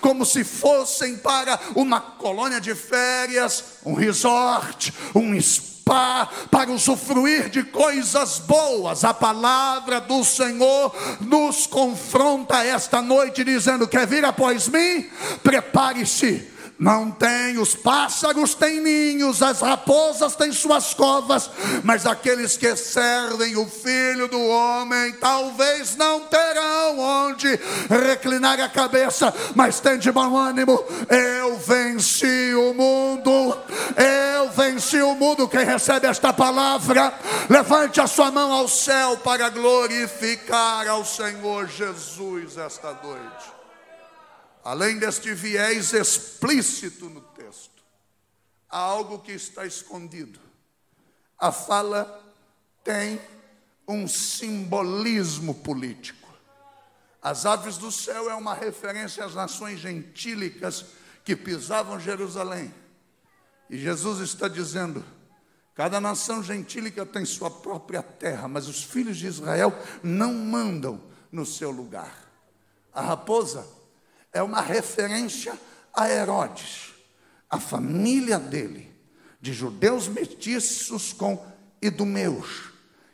como 0.00 0.24
se 0.24 0.44
fossem 0.44 1.16
para 1.16 1.58
uma 1.74 2.00
colônia 2.00 2.60
de 2.60 2.74
férias, 2.74 3.64
um 3.84 3.94
resort, 3.94 4.92
um 5.14 5.38
spa, 5.40 6.28
para 6.50 6.70
usufruir 6.70 7.50
de 7.50 7.62
coisas 7.62 8.38
boas. 8.38 9.04
A 9.04 9.12
palavra 9.12 10.00
do 10.00 10.24
Senhor 10.24 10.94
nos 11.20 11.66
confronta 11.66 12.64
esta 12.64 13.02
noite, 13.02 13.44
dizendo: 13.44 13.86
Quer 13.88 14.06
vir 14.06 14.24
após 14.24 14.68
mim? 14.68 15.08
Prepare-se 15.42 16.53
não 16.78 17.10
tem, 17.10 17.56
os 17.58 17.74
pássaros 17.74 18.54
têm 18.54 18.80
ninhos, 18.80 19.42
as 19.42 19.60
raposas 19.60 20.34
têm 20.34 20.52
suas 20.52 20.92
covas, 20.92 21.48
mas 21.84 22.04
aqueles 22.04 22.56
que 22.56 22.74
servem 22.74 23.56
o 23.56 23.66
Filho 23.66 24.26
do 24.26 24.40
Homem 24.40 25.12
talvez 25.12 25.96
não 25.96 26.20
terão 26.20 26.98
onde 26.98 27.58
reclinar 27.88 28.60
a 28.60 28.68
cabeça, 28.68 29.32
mas 29.54 29.78
tem 29.78 29.98
de 29.98 30.10
bom 30.10 30.36
ânimo. 30.36 30.84
Eu 31.08 31.56
venci 31.58 32.52
o 32.54 32.74
mundo, 32.74 33.56
eu 33.96 34.50
venci 34.50 35.00
o 35.00 35.14
mundo. 35.14 35.48
Quem 35.48 35.64
recebe 35.64 36.08
esta 36.08 36.32
palavra, 36.32 37.14
levante 37.48 38.00
a 38.00 38.06
sua 38.08 38.32
mão 38.32 38.52
ao 38.52 38.66
céu 38.66 39.16
para 39.18 39.48
glorificar 39.48 40.88
ao 40.88 41.04
Senhor 41.04 41.68
Jesus 41.68 42.58
esta 42.58 42.92
noite 43.02 43.63
além 44.64 44.98
deste 44.98 45.34
viés 45.34 45.92
explícito 45.92 47.10
no 47.10 47.20
texto, 47.20 47.84
há 48.68 48.78
algo 48.78 49.18
que 49.18 49.32
está 49.32 49.66
escondido. 49.66 50.40
A 51.38 51.52
fala 51.52 52.22
tem 52.82 53.20
um 53.86 54.08
simbolismo 54.08 55.54
político. 55.54 56.32
As 57.20 57.44
aves 57.44 57.76
do 57.76 57.92
céu 57.92 58.30
é 58.30 58.34
uma 58.34 58.54
referência 58.54 59.24
às 59.24 59.34
nações 59.34 59.80
gentílicas 59.80 60.86
que 61.24 61.36
pisavam 61.36 62.00
Jerusalém. 62.00 62.72
E 63.68 63.78
Jesus 63.78 64.20
está 64.20 64.48
dizendo: 64.48 65.04
cada 65.74 66.00
nação 66.00 66.42
gentílica 66.42 67.04
tem 67.04 67.24
sua 67.24 67.50
própria 67.50 68.02
terra, 68.02 68.48
mas 68.48 68.68
os 68.68 68.82
filhos 68.82 69.18
de 69.18 69.26
Israel 69.26 69.72
não 70.02 70.32
mandam 70.32 71.00
no 71.30 71.44
seu 71.44 71.70
lugar. 71.70 72.14
A 72.92 73.02
raposa 73.02 73.66
é 74.34 74.42
uma 74.42 74.60
referência 74.60 75.58
a 75.94 76.10
Herodes, 76.10 76.92
a 77.48 77.60
família 77.60 78.38
dele, 78.38 78.92
de 79.40 79.52
judeus 79.52 80.08
mestiços 80.08 81.12
com 81.12 81.46
idumeus, 81.80 82.72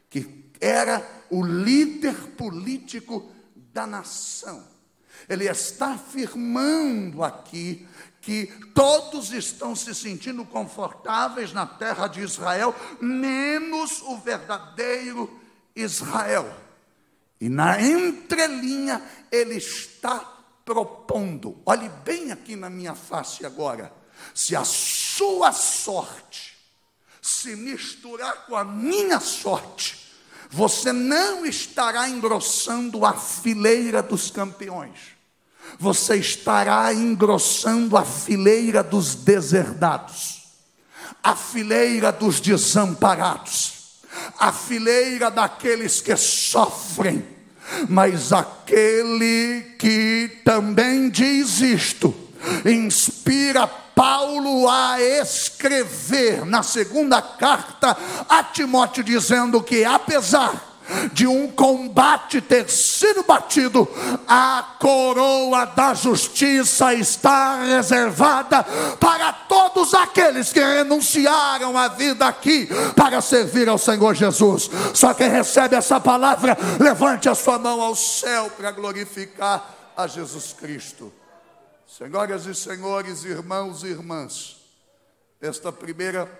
que 0.09 0.51
era 0.59 1.07
o 1.29 1.45
líder 1.45 2.15
político 2.39 3.31
da 3.55 3.87
nação. 3.87 4.67
Ele 5.29 5.45
está 5.45 5.93
afirmando 5.93 7.23
aqui 7.23 7.87
que 8.23 8.47
todos 8.75 9.33
estão 9.33 9.77
se 9.77 9.95
sentindo 9.95 10.45
confortáveis 10.45 11.53
na 11.53 11.67
terra 11.67 12.07
de 12.07 12.21
Israel, 12.21 12.75
menos 13.01 14.01
o 14.03 14.17
verdadeiro 14.17 15.39
Israel. 15.77 16.51
E 17.39 17.49
na 17.49 17.81
entrelinha 17.81 19.03
ele 19.31 19.57
está 19.57 20.40
propondo, 20.65 21.61
olhe 21.65 21.89
bem 22.05 22.33
aqui 22.33 22.57
na 22.57 22.71
minha 22.71 22.95
face 22.95 23.45
agora, 23.45 23.93
se 24.35 24.55
a 24.55 24.65
sua 24.65 25.53
sorte 25.53 26.57
se 27.21 27.55
misturar 27.57 28.47
com 28.47 28.57
a 28.57 28.65
minha 28.65 29.21
sorte, 29.21 29.99
você 30.51 30.93
não 30.93 31.47
estará 31.47 32.09
engrossando 32.09 33.05
a 33.05 33.13
fileira 33.13 34.03
dos 34.03 34.31
campeões. 34.31 34.99
Você 35.79 36.17
estará 36.17 36.93
engrossando 36.93 37.97
a 37.97 38.05
fileira 38.05 38.83
dos 38.83 39.15
deserdados, 39.15 40.43
a 41.23 41.37
fileira 41.37 42.11
dos 42.11 42.41
desamparados, 42.41 44.01
a 44.39 44.53
fileira 44.53 45.31
daqueles 45.31 46.01
que 46.01 46.17
sofrem, 46.17 47.25
mas 47.89 48.33
aquele 48.33 49.75
que 49.79 50.41
também 50.45 51.11
diz 51.11 51.61
isto, 51.61 52.15
inspira 52.65 53.67
Paulo 53.67 54.69
a 54.69 55.01
escrever 55.01 56.47
na 56.47 56.63
segunda 56.63 57.21
carta 57.21 57.97
a 58.29 58.43
Timóteo, 58.43 59.05
dizendo 59.05 59.63
que 59.63 59.85
apesar 59.85 60.70
de 61.13 61.27
um 61.27 61.51
combate 61.51 62.41
ter 62.41 62.69
sido 62.71 63.23
batido, 63.23 63.89
a 64.27 64.77
coroa 64.79 65.65
da 65.67 65.95
justiça 65.95 66.95
está 66.95 67.63
reservada 67.63 68.65
para 68.99 69.33
todos 69.33 69.95
aqueles 69.95 70.53
que 70.53 70.61
renunciaram 70.61 71.77
à 71.77 71.89
vida 71.89 72.27
aqui 72.27 72.69
para 72.97 73.21
servir 73.21 73.69
ao 73.69 73.79
Senhor 73.79 74.15
Jesus. 74.15 74.71
Só 74.95 75.15
quem 75.15 75.29
recebe 75.29 75.77
essa 75.77 76.01
palavra, 76.01 76.57
levante 76.79 77.29
a 77.29 77.35
sua 77.35 77.59
mão 77.59 77.81
ao 77.81 77.95
céu 77.95 78.51
para 78.51 78.71
glorificar 78.71 79.93
a 79.97 80.07
Jesus 80.07 80.53
Cristo. 80.53 81.13
Senhoras 81.87 82.47
e 82.47 82.55
senhores, 82.55 83.25
irmãos 83.25 83.83
e 83.83 83.89
irmãs, 83.89 84.57
esta 85.41 85.73
primeira, 85.73 86.31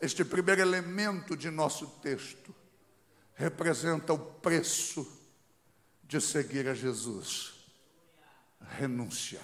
este 0.00 0.24
primeiro 0.24 0.60
elemento 0.60 1.36
de 1.36 1.50
nosso 1.50 1.86
texto 2.00 2.39
representa 3.40 4.12
o 4.12 4.18
preço 4.18 5.10
de 6.04 6.20
seguir 6.20 6.68
a 6.68 6.74
Jesus. 6.74 7.54
Renúncia. 8.76 9.40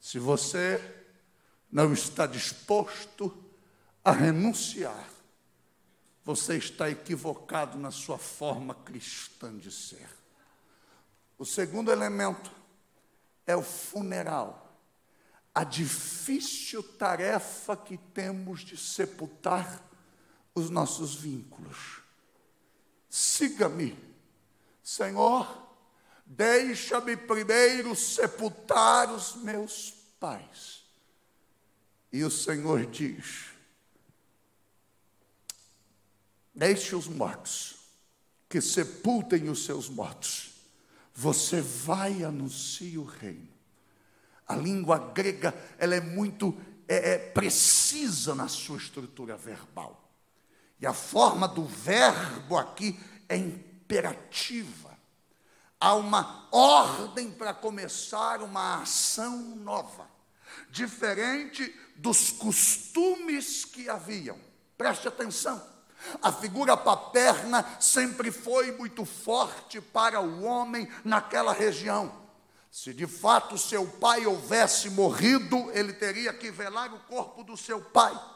Se 0.00 0.20
você 0.20 0.80
não 1.68 1.92
está 1.92 2.28
disposto 2.28 3.36
a 4.04 4.12
renunciar, 4.12 5.04
você 6.22 6.56
está 6.56 6.88
equivocado 6.88 7.76
na 7.76 7.90
sua 7.90 8.18
forma 8.18 8.72
cristã 8.72 9.58
de 9.58 9.72
ser. 9.72 10.08
O 11.36 11.44
segundo 11.44 11.90
elemento 11.90 12.52
é 13.44 13.56
o 13.56 13.62
funeral, 13.62 14.78
a 15.52 15.64
difícil 15.64 16.84
tarefa 16.84 17.76
que 17.76 17.98
temos 17.98 18.60
de 18.60 18.76
sepultar 18.76 19.82
os 20.54 20.70
nossos 20.70 21.16
vínculos 21.16 22.03
siga-me. 23.14 23.96
Senhor, 24.82 25.46
deixa-me 26.26 27.16
primeiro 27.16 27.94
sepultar 27.94 29.08
os 29.14 29.36
meus 29.36 29.94
pais. 30.18 30.82
E 32.12 32.24
o 32.24 32.30
Senhor 32.30 32.84
diz: 32.86 33.44
Deixe 36.52 36.96
os 36.96 37.06
mortos, 37.06 37.76
que 38.48 38.60
sepultem 38.60 39.48
os 39.48 39.64
seus 39.64 39.88
mortos. 39.88 40.50
Você 41.14 41.60
vai 41.60 42.24
anunciar 42.24 42.98
o 42.98 43.04
reino. 43.04 43.48
A 44.48 44.56
língua 44.56 44.98
grega 44.98 45.54
ela 45.78 45.94
é 45.94 46.00
muito 46.00 46.60
é, 46.88 47.12
é, 47.12 47.18
precisa 47.18 48.34
na 48.34 48.48
sua 48.48 48.76
estrutura 48.76 49.36
verbal. 49.36 50.03
E 50.84 50.86
a 50.86 50.92
forma 50.92 51.48
do 51.48 51.64
verbo 51.64 52.58
aqui 52.58 53.00
é 53.26 53.38
imperativa. 53.38 54.90
Há 55.80 55.94
uma 55.94 56.46
ordem 56.52 57.30
para 57.30 57.54
começar 57.54 58.42
uma 58.42 58.82
ação 58.82 59.56
nova, 59.56 60.06
diferente 60.68 61.74
dos 61.96 62.30
costumes 62.32 63.64
que 63.64 63.88
haviam. 63.88 64.38
Preste 64.76 65.08
atenção. 65.08 65.66
A 66.20 66.30
figura 66.30 66.76
paterna 66.76 67.64
sempre 67.80 68.30
foi 68.30 68.70
muito 68.72 69.06
forte 69.06 69.80
para 69.80 70.20
o 70.20 70.42
homem 70.42 70.86
naquela 71.02 71.54
região. 71.54 72.12
Se 72.70 72.92
de 72.92 73.06
fato 73.06 73.56
seu 73.56 73.86
pai 73.86 74.26
houvesse 74.26 74.90
morrido, 74.90 75.70
ele 75.72 75.94
teria 75.94 76.34
que 76.34 76.50
velar 76.50 76.92
o 76.92 77.00
corpo 77.04 77.42
do 77.42 77.56
seu 77.56 77.80
pai. 77.80 78.33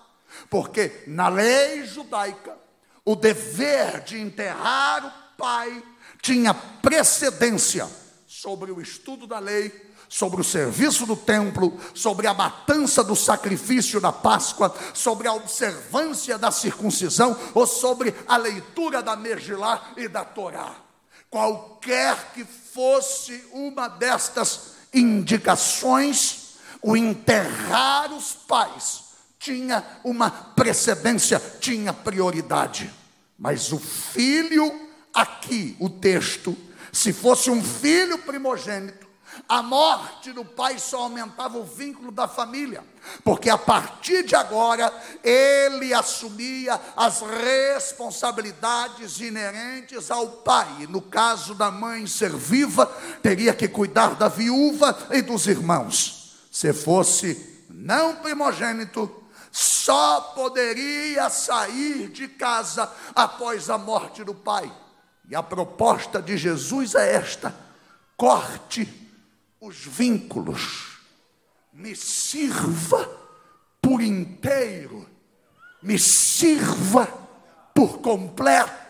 Porque 0.50 1.04
na 1.06 1.28
lei 1.28 1.84
judaica, 1.84 2.56
o 3.04 3.16
dever 3.16 4.02
de 4.02 4.20
enterrar 4.20 5.06
o 5.06 5.36
pai 5.38 5.82
tinha 6.20 6.52
precedência 6.52 7.88
sobre 8.26 8.70
o 8.70 8.80
estudo 8.80 9.26
da 9.26 9.38
lei, 9.38 9.72
sobre 10.08 10.40
o 10.40 10.44
serviço 10.44 11.06
do 11.06 11.16
templo, 11.16 11.78
sobre 11.94 12.26
a 12.26 12.34
matança 12.34 13.02
do 13.02 13.16
sacrifício 13.16 14.00
da 14.00 14.12
Páscoa, 14.12 14.74
sobre 14.94 15.26
a 15.26 15.32
observância 15.32 16.36
da 16.38 16.50
circuncisão 16.50 17.36
ou 17.54 17.66
sobre 17.66 18.14
a 18.26 18.36
leitura 18.36 19.02
da 19.02 19.16
Megilá 19.16 19.92
e 19.96 20.08
da 20.08 20.24
Torá. 20.24 20.74
Qualquer 21.30 22.32
que 22.32 22.44
fosse 22.44 23.44
uma 23.52 23.88
destas 23.88 24.72
indicações, 24.94 26.56
o 26.80 26.96
enterrar 26.96 28.12
os 28.12 28.32
pais 28.32 29.07
tinha 29.38 29.84
uma 30.02 30.30
precedência, 30.30 31.40
tinha 31.60 31.92
prioridade. 31.92 32.90
Mas 33.38 33.72
o 33.72 33.78
filho, 33.78 34.88
aqui, 35.14 35.76
o 35.78 35.88
texto, 35.88 36.56
se 36.92 37.12
fosse 37.12 37.50
um 37.50 37.62
filho 37.62 38.18
primogênito, 38.18 39.06
a 39.48 39.62
morte 39.62 40.32
do 40.32 40.44
pai 40.44 40.78
só 40.78 41.02
aumentava 41.02 41.58
o 41.58 41.64
vínculo 41.64 42.10
da 42.10 42.26
família, 42.26 42.82
porque 43.22 43.48
a 43.48 43.58
partir 43.58 44.24
de 44.24 44.34
agora 44.34 44.92
ele 45.22 45.94
assumia 45.94 46.80
as 46.96 47.20
responsabilidades 47.20 49.20
inerentes 49.20 50.10
ao 50.10 50.28
pai. 50.28 50.88
No 50.88 51.00
caso 51.00 51.54
da 51.54 51.70
mãe 51.70 52.06
ser 52.06 52.34
viva, 52.34 52.86
teria 53.22 53.54
que 53.54 53.68
cuidar 53.68 54.16
da 54.16 54.28
viúva 54.28 55.06
e 55.12 55.22
dos 55.22 55.46
irmãos. 55.46 56.36
Se 56.50 56.72
fosse 56.72 57.64
não 57.70 58.16
primogênito, 58.16 59.17
só 59.58 60.20
poderia 60.20 61.28
sair 61.28 62.08
de 62.10 62.28
casa 62.28 62.88
após 63.12 63.68
a 63.68 63.76
morte 63.76 64.22
do 64.22 64.32
pai. 64.32 64.72
E 65.28 65.34
a 65.34 65.42
proposta 65.42 66.22
de 66.22 66.36
Jesus 66.36 66.94
é 66.94 67.16
esta: 67.16 67.52
corte 68.16 68.88
os 69.60 69.84
vínculos, 69.84 71.00
me 71.72 71.96
sirva 71.96 73.10
por 73.82 74.00
inteiro, 74.00 75.08
me 75.82 75.98
sirva 75.98 77.06
por 77.74 77.98
completo 77.98 78.87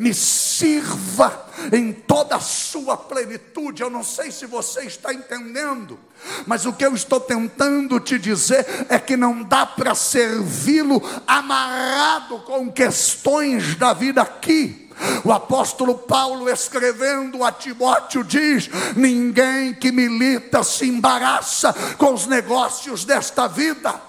me 0.00 0.14
sirva 0.14 1.46
em 1.70 1.92
toda 1.92 2.36
a 2.36 2.40
sua 2.40 2.96
plenitude. 2.96 3.82
Eu 3.82 3.90
não 3.90 4.02
sei 4.02 4.32
se 4.32 4.46
você 4.46 4.80
está 4.84 5.12
entendendo, 5.12 6.00
mas 6.46 6.64
o 6.64 6.72
que 6.72 6.86
eu 6.86 6.94
estou 6.94 7.20
tentando 7.20 8.00
te 8.00 8.18
dizer 8.18 8.66
é 8.88 8.98
que 8.98 9.14
não 9.14 9.42
dá 9.42 9.66
para 9.66 9.94
servi-lo 9.94 11.02
amarrado 11.26 12.38
com 12.40 12.72
questões 12.72 13.76
da 13.76 13.92
vida 13.92 14.22
aqui. 14.22 14.88
O 15.22 15.32
apóstolo 15.32 15.94
Paulo, 15.94 16.48
escrevendo 16.48 17.44
a 17.44 17.52
Timóteo, 17.52 18.24
diz: 18.24 18.70
Ninguém 18.96 19.74
que 19.74 19.92
milita 19.92 20.64
se 20.64 20.86
embaraça 20.88 21.74
com 21.98 22.14
os 22.14 22.26
negócios 22.26 23.04
desta 23.04 23.46
vida. 23.46 24.00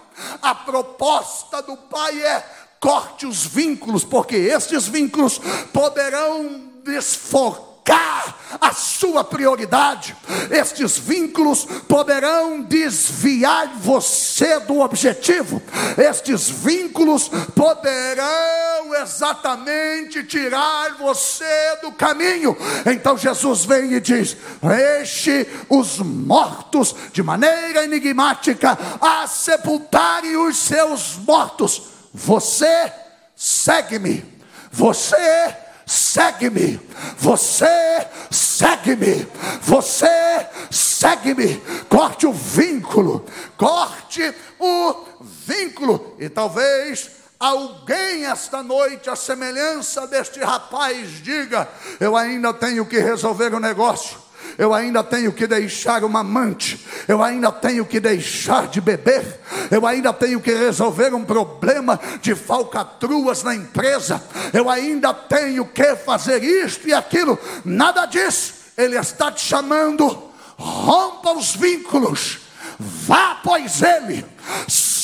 A 0.41 0.53
proposta 0.53 1.61
do 1.61 1.75
Pai 1.75 2.21
é 2.21 2.45
corte 2.81 3.27
os 3.27 3.45
vínculos, 3.45 4.03
porque 4.03 4.35
estes 4.35 4.87
vínculos 4.87 5.39
poderão 5.71 6.59
desfocar 6.83 8.35
a 8.59 8.73
sua 8.73 9.23
prioridade. 9.23 10.15
Estes 10.49 10.97
vínculos 10.97 11.65
poderão 11.87 12.63
desviar 12.63 13.75
você 13.77 14.59
do 14.61 14.79
objetivo. 14.79 15.61
Estes 15.95 16.49
vínculos 16.49 17.29
poderão 17.55 18.95
exatamente 18.95 20.23
tirar 20.23 20.97
você 20.97 21.77
do 21.83 21.91
caminho. 21.91 22.57
Então 22.91 23.15
Jesus 23.15 23.63
vem 23.63 23.93
e 23.93 23.99
diz: 23.99 24.35
Deixe 24.61 25.47
os 25.69 25.99
mortos 25.99 26.95
de 27.13 27.21
maneira 27.21 27.83
enigmática 27.83 28.77
a 28.99 29.27
sepultarem 29.27 30.35
os 30.35 30.57
seus 30.57 31.15
mortos. 31.17 31.90
Você 32.13 32.91
segue-me. 33.35 34.25
Você 34.71 35.55
segue-me. 35.85 36.79
Você 37.17 38.07
segue-me. 38.29 39.27
Você 39.61 40.47
segue-me. 40.69 41.57
Corte 41.89 42.27
o 42.27 42.33
vínculo. 42.33 43.25
Corte 43.57 44.33
o 44.59 44.95
vínculo. 45.21 46.15
E 46.19 46.29
talvez 46.29 47.11
alguém 47.39 48.25
esta 48.25 48.61
noite, 48.61 49.09
a 49.09 49.15
semelhança 49.15 50.05
deste 50.05 50.39
rapaz, 50.39 51.23
diga: 51.23 51.67
Eu 51.99 52.15
ainda 52.15 52.53
tenho 52.53 52.85
que 52.85 52.99
resolver 52.99 53.53
o 53.53 53.59
negócio 53.59 54.20
eu 54.57 54.73
ainda 54.73 55.03
tenho 55.03 55.31
que 55.31 55.47
deixar 55.47 56.03
uma 56.03 56.19
amante, 56.21 56.85
eu 57.07 57.23
ainda 57.23 57.51
tenho 57.51 57.85
que 57.85 57.99
deixar 57.99 58.67
de 58.67 58.81
beber, 58.81 59.39
eu 59.69 59.85
ainda 59.85 60.13
tenho 60.13 60.39
que 60.39 60.53
resolver 60.53 61.13
um 61.13 61.23
problema 61.23 61.99
de 62.21 62.35
falcatruas 62.35 63.43
na 63.43 63.55
empresa, 63.55 64.23
eu 64.53 64.69
ainda 64.69 65.13
tenho 65.13 65.65
que 65.65 65.95
fazer 65.97 66.43
isto 66.43 66.87
e 66.87 66.93
aquilo, 66.93 67.37
nada 67.63 68.05
disso, 68.05 68.53
Ele 68.77 68.97
está 68.97 69.31
te 69.31 69.41
chamando, 69.41 70.31
rompa 70.57 71.33
os 71.33 71.55
vínculos, 71.55 72.39
vá 72.79 73.31
após 73.31 73.81
Ele, 73.81 74.25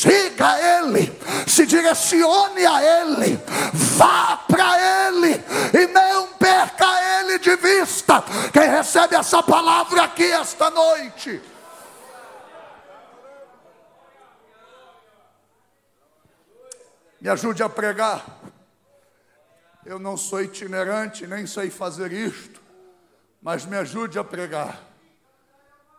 siga 0.08 0.80
Ele, 0.80 1.12
se 1.46 1.66
direcione 1.66 2.66
a 2.66 2.82
Ele, 2.82 3.40
vá 3.74 4.38
para 4.48 5.08
Ele 5.08 5.34
e 5.74 5.88
não 5.88 6.28
perca 6.34 6.86
Ele 7.20 7.38
de 7.40 7.56
vista. 7.58 8.24
Quem 8.54 8.70
recebe 8.70 9.16
essa 9.16 9.44
palavra 9.44 10.04
aqui 10.04 10.32
esta 10.32 10.70
noite? 10.70 11.42
Me 17.20 17.30
ajude 17.30 17.62
a 17.64 17.68
pregar. 17.70 18.24
Eu 19.86 20.00
não 20.00 20.16
sou 20.16 20.42
itinerante, 20.42 21.26
nem 21.26 21.48
sei 21.48 21.70
fazer 21.70 22.12
isto, 22.12 22.62
mas 23.42 23.66
me 23.66 23.78
ajude 23.78 24.20
a 24.20 24.24
pregar. 24.24 24.87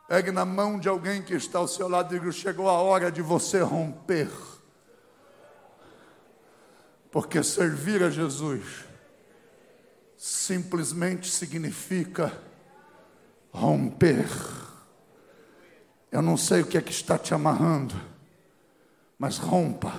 Pegue 0.09 0.33
na 0.33 0.47
mão 0.47 0.81
de 0.81 0.89
alguém 0.89 1.21
que 1.21 1.35
está 1.35 1.59
ao 1.59 1.69
seu 1.69 1.87
lado 1.87 2.17
e 2.17 2.19
diga: 2.19 2.33
chegou 2.33 2.67
a 2.71 2.81
hora 2.81 3.13
de 3.13 3.21
você 3.21 3.61
romper. 3.61 4.31
Porque 7.11 7.43
servir 7.43 8.03
a 8.03 8.09
Jesus 8.09 8.87
simplesmente 10.17 11.31
significa 11.31 12.33
romper. 13.53 14.27
Eu 16.11 16.23
não 16.23 16.39
sei 16.39 16.63
o 16.63 16.67
que 16.67 16.79
é 16.79 16.81
que 16.81 16.91
está 16.91 17.19
te 17.19 17.35
amarrando, 17.35 17.95
mas 19.19 19.37
rompa. 19.37 19.93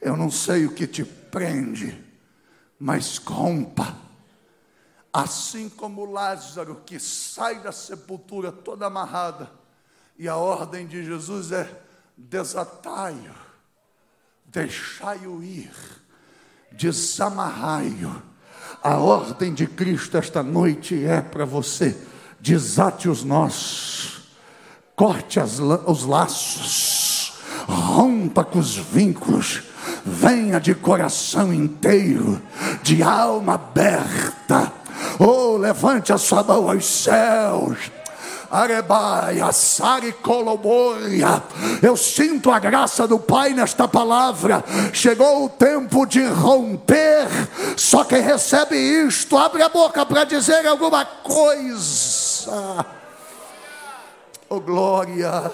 Eu 0.00 0.16
não 0.16 0.30
sei 0.30 0.66
o 0.66 0.74
que 0.74 0.86
te 0.86 1.04
prende, 1.04 2.04
mas 2.78 3.18
rompa. 3.18 4.03
Assim 5.14 5.68
como 5.68 6.04
Lázaro 6.04 6.82
que 6.84 6.98
sai 6.98 7.60
da 7.60 7.70
sepultura 7.70 8.50
toda 8.50 8.86
amarrada, 8.86 9.48
e 10.18 10.26
a 10.26 10.34
ordem 10.34 10.88
de 10.88 11.04
Jesus 11.04 11.52
é: 11.52 11.70
desatai-o, 12.16 13.32
deixai-o 14.44 15.40
ir, 15.40 15.70
desamarrai-o. 16.72 18.20
A 18.82 18.96
ordem 18.96 19.54
de 19.54 19.68
Cristo 19.68 20.16
esta 20.16 20.42
noite 20.42 21.04
é 21.04 21.20
para 21.20 21.44
você: 21.44 21.96
desate 22.40 23.08
os 23.08 23.22
nós, 23.22 24.20
corte 24.96 25.38
as, 25.38 25.60
os 25.60 26.04
laços, 26.04 27.34
rompa 27.68 28.42
com 28.42 28.58
os 28.58 28.74
vínculos, 28.74 29.62
venha 30.04 30.58
de 30.58 30.74
coração 30.74 31.54
inteiro, 31.54 32.42
de 32.82 33.00
alma 33.00 33.54
aberta 33.54 34.82
Oh, 35.18 35.56
levante 35.56 36.12
a 36.12 36.18
sua 36.18 36.42
mão 36.42 36.70
aos 36.70 36.84
céus. 36.86 37.78
Arebaia, 38.50 39.50
Sari 39.50 40.12
Coloboria. 40.12 41.42
Eu 41.82 41.96
sinto 41.96 42.52
a 42.52 42.60
graça 42.60 43.06
do 43.06 43.18
Pai 43.18 43.50
nesta 43.50 43.88
palavra. 43.88 44.62
Chegou 44.92 45.46
o 45.46 45.48
tempo 45.48 46.06
de 46.06 46.24
romper. 46.24 47.26
Só 47.76 48.04
quem 48.04 48.20
recebe 48.20 48.76
isto, 48.76 49.36
abre 49.36 49.62
a 49.62 49.68
boca 49.68 50.06
para 50.06 50.22
dizer 50.22 50.64
alguma 50.66 51.04
coisa. 51.04 52.86
Oh 54.48 54.60
glória, 54.60 55.50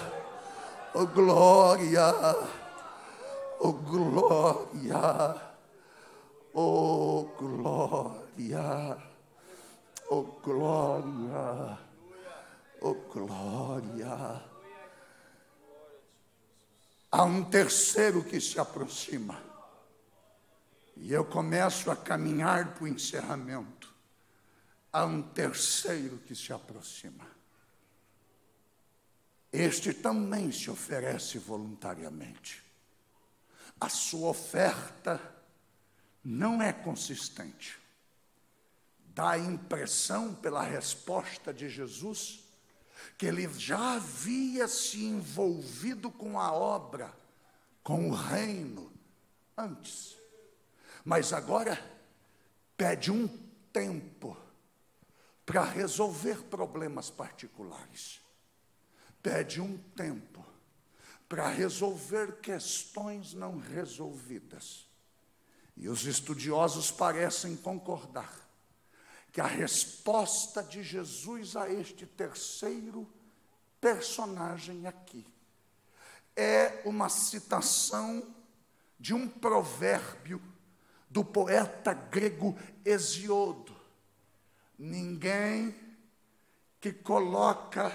oh 0.93 1.07
glória, 1.07 2.13
oh 3.59 3.71
glória, 3.71 5.35
oh 6.53 7.27
glória. 7.39 9.10
Oh 10.13 10.23
glória! 10.23 11.79
Oh 12.81 12.95
glória! 12.95 14.43
Há 17.09 17.23
um 17.23 17.45
terceiro 17.45 18.21
que 18.21 18.41
se 18.41 18.59
aproxima. 18.59 19.41
E 20.97 21.13
eu 21.13 21.23
começo 21.23 21.89
a 21.89 21.95
caminhar 21.95 22.73
para 22.73 22.83
o 22.83 22.87
encerramento. 22.89 23.95
Há 24.91 25.05
um 25.05 25.21
terceiro 25.21 26.17
que 26.17 26.35
se 26.35 26.51
aproxima. 26.51 27.25
Este 29.49 29.93
também 29.93 30.51
se 30.51 30.69
oferece 30.69 31.37
voluntariamente. 31.37 32.61
A 33.79 33.87
sua 33.87 34.31
oferta 34.31 35.21
não 36.21 36.61
é 36.61 36.73
consistente 36.73 37.80
dá 39.13 39.31
a 39.31 39.39
impressão, 39.39 40.33
pela 40.33 40.63
resposta 40.63 41.53
de 41.53 41.69
Jesus, 41.69 42.43
que 43.17 43.25
ele 43.25 43.47
já 43.53 43.95
havia 43.95 44.67
se 44.67 45.03
envolvido 45.03 46.09
com 46.09 46.39
a 46.39 46.51
obra, 46.53 47.13
com 47.83 48.09
o 48.09 48.13
reino, 48.13 48.91
antes. 49.57 50.17
Mas 51.03 51.33
agora 51.33 51.79
pede 52.77 53.11
um 53.11 53.27
tempo 53.73 54.37
para 55.45 55.63
resolver 55.63 56.43
problemas 56.43 57.09
particulares. 57.09 58.21
Pede 59.21 59.59
um 59.59 59.77
tempo 59.77 60.45
para 61.27 61.49
resolver 61.49 62.39
questões 62.39 63.33
não 63.33 63.57
resolvidas. 63.57 64.87
E 65.75 65.89
os 65.89 66.05
estudiosos 66.05 66.91
parecem 66.91 67.55
concordar 67.55 68.40
que 69.31 69.39
a 69.39 69.47
resposta 69.47 70.61
de 70.61 70.83
Jesus 70.83 71.55
a 71.55 71.69
este 71.69 72.05
terceiro 72.05 73.07
personagem 73.79 74.85
aqui 74.85 75.25
é 76.35 76.81
uma 76.85 77.09
citação 77.09 78.35
de 78.99 79.13
um 79.13 79.27
provérbio 79.27 80.41
do 81.09 81.25
poeta 81.25 81.93
grego 81.93 82.57
Hesiodo. 82.85 83.75
Ninguém 84.77 85.75
que 86.79 86.91
coloca 86.91 87.91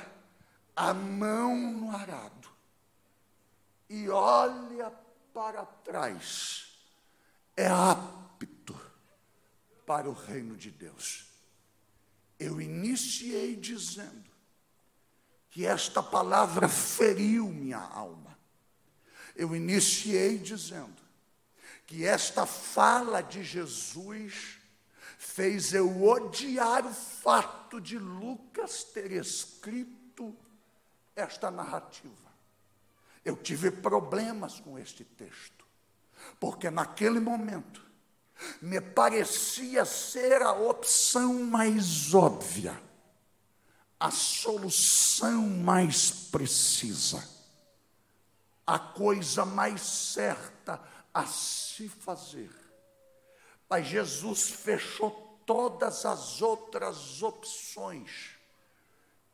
a 0.75 0.93
mão 0.93 1.57
no 1.57 1.91
arado 1.91 2.49
e 3.89 4.09
olha 4.09 4.91
para 5.33 5.65
trás 5.65 6.67
é 7.57 7.67
apto 7.67 8.79
para 9.87 10.09
o 10.09 10.13
reino 10.13 10.57
de 10.57 10.71
Deus. 10.71 11.26
Eu 12.39 12.61
iniciei 12.61 13.57
dizendo 13.57 14.31
que 15.51 15.65
esta 15.65 16.03
palavra 16.03 16.69
feriu 16.69 17.49
minha 17.49 17.79
alma. 17.79 18.37
Eu 19.35 19.55
iniciei 19.57 20.39
dizendo 20.39 21.03
que 21.87 22.05
esta 22.05 22.45
fala 22.45 23.23
de 23.23 23.43
Jesus 23.43 24.59
fez 25.17 25.73
eu 25.73 26.03
odiar 26.05 26.85
o 26.85 26.93
fato 26.93 27.81
de 27.81 27.99
Lucas 27.99 28.85
ter 28.85 29.13
escrito 29.13 30.37
esta 31.15 31.51
narrativa. 31.51 32.15
Eu 33.25 33.37
tive 33.37 33.71
problemas 33.71 34.61
com 34.61 34.79
este 34.79 35.05
texto, 35.05 35.67
porque 36.39 36.71
naquele 36.71 37.19
momento 37.19 37.86
me 38.61 38.81
parecia 38.81 39.85
ser 39.85 40.43
a 40.43 40.53
opção 40.53 41.35
mais 41.45 42.15
óbvia, 42.15 42.81
a 43.99 44.11
solução 44.11 45.43
mais 45.49 46.11
precisa, 46.11 47.27
a 48.67 48.79
coisa 48.79 49.45
mais 49.45 49.81
certa 49.81 50.81
a 51.13 51.25
se 51.27 51.89
fazer. 51.89 52.51
Mas 53.69 53.87
Jesus 53.87 54.51
fechou 54.51 55.41
todas 55.47 56.05
as 56.05 56.43
outras 56.43 57.23
opções, 57.23 58.37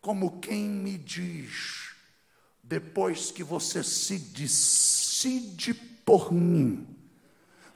como 0.01 0.41
quem 0.41 0.65
me 0.69 0.97
diz: 0.97 1.95
depois 2.63 3.31
que 3.31 3.43
você 3.43 3.83
se 3.83 4.19
decide 4.19 5.75
por 5.75 6.33
mim, 6.33 7.02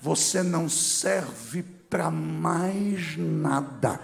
você 0.01 0.43
não 0.43 0.69
serve 0.69 1.63
para 1.63 2.11
mais 2.11 3.17
nada, 3.17 4.01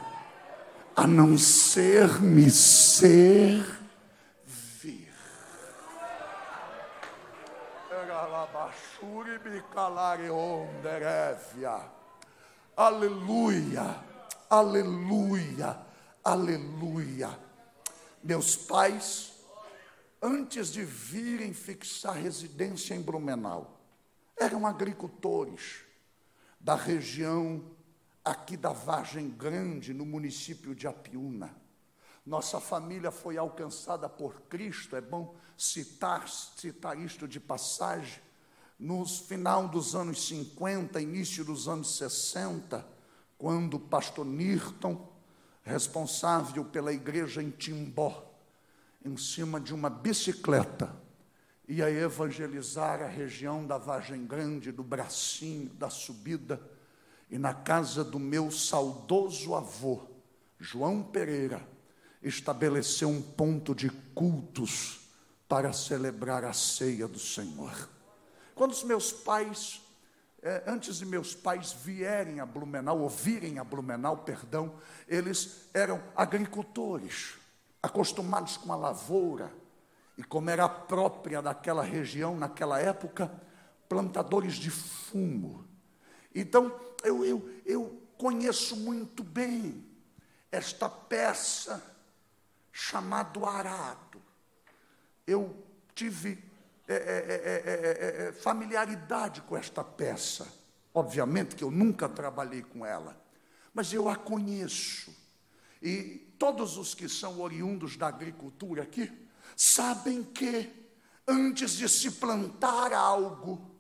a 0.95 1.07
não 1.07 1.37
ser 1.37 2.21
me 2.21 2.51
servir. 2.51 3.73
Aleluia, 12.77 13.97
aleluia, 14.49 15.79
aleluia. 16.25 17.39
Meus 18.23 18.57
pais, 18.57 19.33
antes 20.23 20.73
de 20.73 20.85
virem 20.85 21.53
fixar 21.53 22.15
residência 22.15 22.95
em 22.95 23.03
Blumenau, 23.03 23.72
eram 24.43 24.67
agricultores 24.67 25.85
da 26.59 26.75
região 26.75 27.63
aqui 28.25 28.57
da 28.57 28.73
Vargem 28.73 29.31
Grande, 29.31 29.95
no 29.95 30.05
município 30.05 30.75
de 30.75 30.87
Apiúna. 30.89 31.55
Nossa 32.27 32.61
família 32.61 33.13
foi 33.13 33.37
alcançada 33.37 34.09
por 34.09 34.43
Cristo, 34.43 34.97
é 34.97 35.01
bom 35.01 35.37
citar, 35.57 36.29
citar 36.29 36.99
isto 36.99 37.29
de 37.29 37.39
passagem. 37.39 38.21
No 38.79 39.07
final 39.07 39.69
dos 39.69 39.95
anos 39.95 40.27
50, 40.27 41.01
início 41.01 41.45
dos 41.45 41.69
anos 41.69 41.97
60, 41.97 42.85
quando 43.39 43.75
o 43.75 43.81
pastor 43.81 44.27
Nirton, 44.27 45.09
responsável 45.63 46.65
pela 46.65 46.93
igreja 46.93 47.41
em 47.41 47.51
Timbó, 47.51 48.29
em 49.05 49.17
cima 49.17 49.61
de 49.61 49.73
uma 49.73 49.89
bicicleta, 49.89 51.02
ia 51.73 51.89
evangelizar 51.89 53.01
a 53.01 53.07
região 53.07 53.67
da 53.67 53.79
Vargem 53.79 54.27
Grande, 54.27 54.71
do 54.71 54.83
Bracinho, 54.83 55.71
da 55.71 55.89
Subida, 55.89 56.61
e 57.31 57.39
na 57.39 57.55
casa 57.55 58.05
do 58.05 58.19
meu 58.19 58.51
saudoso 58.51 59.55
avô, 59.55 60.03
João 60.59 61.03
Pereira, 61.03 61.67
estabeleceu 62.23 63.09
um 63.09 63.23
ponto 63.23 63.75
de 63.75 63.89
cultos 64.15 65.09
para 65.49 65.73
celebrar 65.73 66.45
a 66.45 66.53
ceia 66.53 67.09
do 67.09 67.19
Senhor. 67.19 67.89
Quando 68.55 68.73
os 68.73 68.85
meus 68.85 69.11
pais, 69.11 69.81
eh, 70.43 70.63
antes 70.67 70.99
de 70.99 71.07
meus 71.07 71.35
pais 71.35 71.73
vierem 71.73 72.39
a 72.39 72.45
Blumenau, 72.45 73.01
ouvirem 73.01 73.59
a 73.59 73.65
Blumenau, 73.65 74.19
perdão, 74.19 74.75
eles 75.09 75.71
eram 75.73 76.03
agricultores, 76.15 77.35
acostumados 77.83 78.59
com 78.59 78.71
a 78.75 78.77
lavoura, 78.77 79.62
e 80.17 80.23
como 80.23 80.51
era 80.51 80.69
própria 80.69 81.41
daquela 81.41 81.83
região 81.83 82.37
naquela 82.37 82.79
época, 82.79 83.33
plantadores 83.89 84.55
de 84.55 84.71
fumo. 84.71 85.67
Então, 86.35 86.75
eu, 87.03 87.25
eu, 87.25 87.51
eu 87.65 88.03
conheço 88.17 88.77
muito 88.77 89.23
bem 89.23 89.85
esta 90.51 90.89
peça 90.89 91.83
chamada 92.73 93.47
arado. 93.47 94.23
Eu 95.27 95.57
tive 95.95 96.53
é 96.89 96.95
é 96.95 96.99
é, 96.99 97.63
é, 97.65 98.25
é, 98.25 98.29
é, 98.29 98.33
familiaridade 98.33 99.41
com 99.43 99.57
esta 99.57 99.85
peça. 99.85 100.47
Obviamente 100.95 101.57
que 101.57 101.65
eu 101.65 101.71
nunca 101.71 102.09
trabalhei 102.09 102.63
com 102.63 102.85
ela, 102.85 103.19
mas 103.73 103.93
eu 103.93 104.09
a 104.09 104.17
conheço. 104.17 105.15
E 105.81 106.35
todos 106.39 106.77
os 106.77 106.95
que 106.95 107.09
são 107.09 107.41
oriundos 107.41 107.97
da 107.97 108.09
agricultura 108.09 108.83
aqui 108.83 109.22
sabem 109.57 110.23
que 110.23 110.71
antes 111.27 111.73
de 111.73 111.89
se 111.89 112.13
plantar 112.13 112.93
algo, 112.93 113.71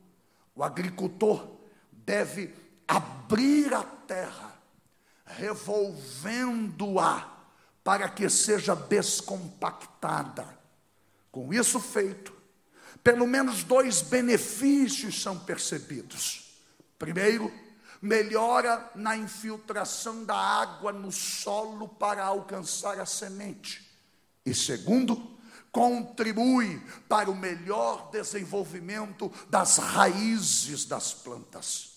o 0.55 0.63
agricultor 0.63 1.59
deve 1.93 2.55
abrir 2.87 3.73
a 3.75 3.83
terra, 3.83 4.61
revolvendo-a 5.25 7.31
para 7.83 8.09
que 8.09 8.29
seja 8.29 8.75
descompactada. 8.75 10.59
Com 11.31 11.53
isso 11.53 11.81
feito, 11.81 12.33
pelo 13.03 13.27
menos 13.27 13.65
dois 13.65 14.03
benefícios 14.03 15.21
são 15.21 15.39
percebidos. 15.39 16.61
Primeiro, 16.99 17.53
melhora 18.01 18.91
na 18.95 19.17
infiltração 19.17 20.25
da 20.25 20.37
água 20.37 20.93
no 20.93 21.11
solo 21.11 21.89
para 21.89 22.25
alcançar 22.25 23.01
a 23.01 23.07
semente. 23.07 23.91
E 24.45 24.55
segundo, 24.55 25.39
contribui 25.73 26.81
para 27.09 27.31
o 27.31 27.35
melhor 27.35 28.11
desenvolvimento 28.13 29.33
das 29.49 29.79
raízes 29.79 30.85
das 30.85 31.15
plantas. 31.15 31.93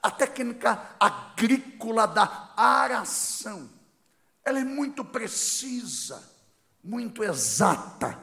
A 0.00 0.10
técnica 0.10 0.94
agrícola 1.00 2.06
da 2.06 2.52
aração, 2.56 3.68
ela 4.44 4.60
é 4.60 4.64
muito 4.64 5.04
precisa, 5.04 6.22
muito 6.82 7.24
exata, 7.24 8.18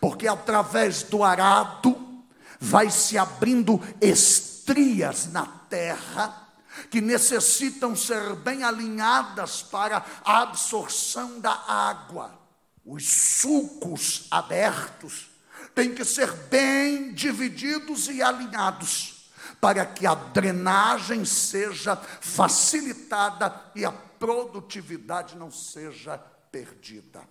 porque 0.00 0.26
através 0.26 1.02
do 1.02 1.22
arado 1.22 2.24
vai 2.58 2.90
se 2.90 3.18
abrindo 3.18 3.80
estrias 4.00 5.26
na 5.30 5.46
terra 5.46 6.54
que 6.90 7.02
necessitam 7.02 7.94
ser 7.94 8.34
bem 8.36 8.62
alinhadas 8.62 9.62
para 9.62 10.04
a 10.24 10.42
absorção 10.42 11.38
da 11.40 11.52
água 11.52 12.45
os 12.86 13.04
sulcos 13.08 14.28
abertos 14.30 15.28
têm 15.74 15.92
que 15.92 16.04
ser 16.04 16.32
bem 16.32 17.12
divididos 17.12 18.08
e 18.08 18.22
alinhados, 18.22 19.28
para 19.60 19.84
que 19.84 20.06
a 20.06 20.14
drenagem 20.14 21.24
seja 21.24 21.96
facilitada 21.96 23.72
e 23.74 23.84
a 23.84 23.90
produtividade 23.90 25.36
não 25.36 25.50
seja 25.50 26.16
perdida. 26.52 27.22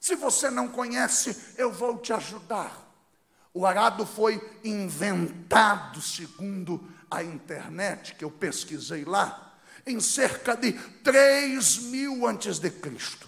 Se 0.00 0.14
você 0.14 0.50
não 0.50 0.68
conhece, 0.68 1.36
eu 1.58 1.72
vou 1.72 1.98
te 1.98 2.12
ajudar. 2.12 2.84
O 3.52 3.66
arado 3.66 4.06
foi 4.06 4.40
inventado, 4.62 6.00
segundo 6.00 6.88
a 7.10 7.24
internet, 7.24 8.14
que 8.14 8.24
eu 8.24 8.30
pesquisei 8.30 9.04
lá, 9.04 9.58
em 9.84 9.98
cerca 9.98 10.54
de 10.54 10.72
3 10.72 11.78
mil 11.84 12.26
antes 12.26 12.58
de 12.58 12.70
Cristo 12.70 13.25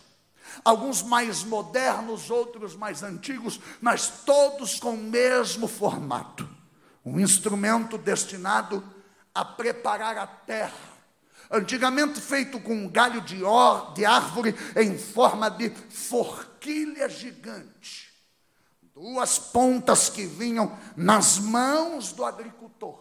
alguns 0.65 1.03
mais 1.03 1.45
modernos, 1.45 2.31
outros 2.31 2.75
mais 2.75 3.03
antigos, 3.03 3.61
mas 3.81 4.09
todos 4.25 4.79
com 4.79 4.95
o 4.95 4.97
mesmo 4.97 5.67
formato. 5.67 6.49
Um 7.05 7.19
instrumento 7.19 7.97
destinado 7.97 8.85
a 9.35 9.45
preparar 9.45 10.19
a 10.19 10.27
terra. 10.27 10.99
Antigamente 11.51 12.21
feito 12.21 12.61
com 12.61 12.75
um 12.75 12.89
galho 12.89 13.23
de, 13.23 13.43
or, 13.43 13.93
de 13.95 14.05
árvore 14.05 14.55
em 14.77 14.99
forma 14.99 15.49
de 15.49 15.71
forquilha 15.71 17.09
gigante. 17.09 18.09
Duas 18.95 19.39
pontas 19.39 20.11
que 20.11 20.27
vinham 20.27 20.77
nas 20.97 21.39
mãos 21.39 22.13
do 22.13 22.25
agricultor. 22.25 23.01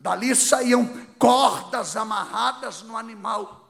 Dali 0.00 0.34
saíam 0.34 1.06
cordas 1.18 1.96
amarradas 1.96 2.82
no 2.82 2.96
animal. 2.96 3.68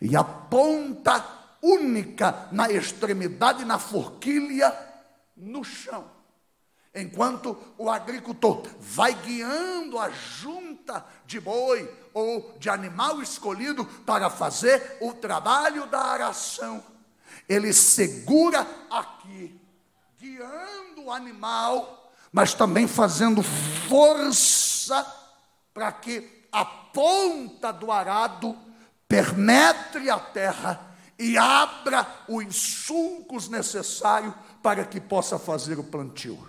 E 0.00 0.16
a 0.16 0.24
ponta 0.24 1.20
única 1.62 2.48
na 2.52 2.70
extremidade, 2.70 3.64
na 3.64 3.78
forquilha, 3.78 4.76
no 5.36 5.64
chão. 5.64 6.04
Enquanto 6.94 7.56
o 7.78 7.88
agricultor 7.88 8.62
vai 8.80 9.14
guiando 9.14 9.98
a 9.98 10.10
junta 10.10 11.04
de 11.24 11.38
boi 11.38 11.88
ou 12.12 12.56
de 12.58 12.68
animal 12.68 13.22
escolhido 13.22 13.84
para 13.84 14.28
fazer 14.28 14.98
o 15.00 15.12
trabalho 15.12 15.86
da 15.86 16.00
aração, 16.00 16.82
ele 17.48 17.72
segura 17.72 18.66
aqui, 18.90 19.60
guiando 20.18 21.04
o 21.04 21.12
animal, 21.12 22.12
mas 22.32 22.54
também 22.54 22.88
fazendo 22.88 23.40
força 23.88 25.06
para 25.72 25.92
que 25.92 26.46
a 26.50 26.64
ponta 26.64 27.72
do 27.72 27.92
arado 27.92 28.58
penetre 29.06 30.10
a 30.10 30.18
terra 30.18 30.89
e 31.20 31.36
abra 31.36 32.06
os 32.26 32.56
sulcos 32.56 33.48
necessários 33.48 34.34
para 34.62 34.86
que 34.86 34.98
possa 34.98 35.38
fazer 35.38 35.78
o 35.78 35.84
plantio. 35.84 36.48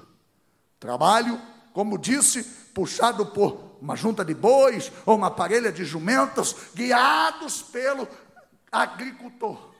Trabalho, 0.80 1.39
como 1.74 1.97
disse, 1.97 2.43
puxado 2.74 3.26
por 3.26 3.78
uma 3.82 3.97
junta 3.97 4.24
de 4.24 4.34
bois 4.34 4.89
ou 5.05 5.17
uma 5.17 5.30
parelha 5.30 5.74
de 5.74 5.84
jumentas, 5.84 6.55
guiados 6.74 7.61
pelo 7.61 8.07
agricultor. 8.72 9.72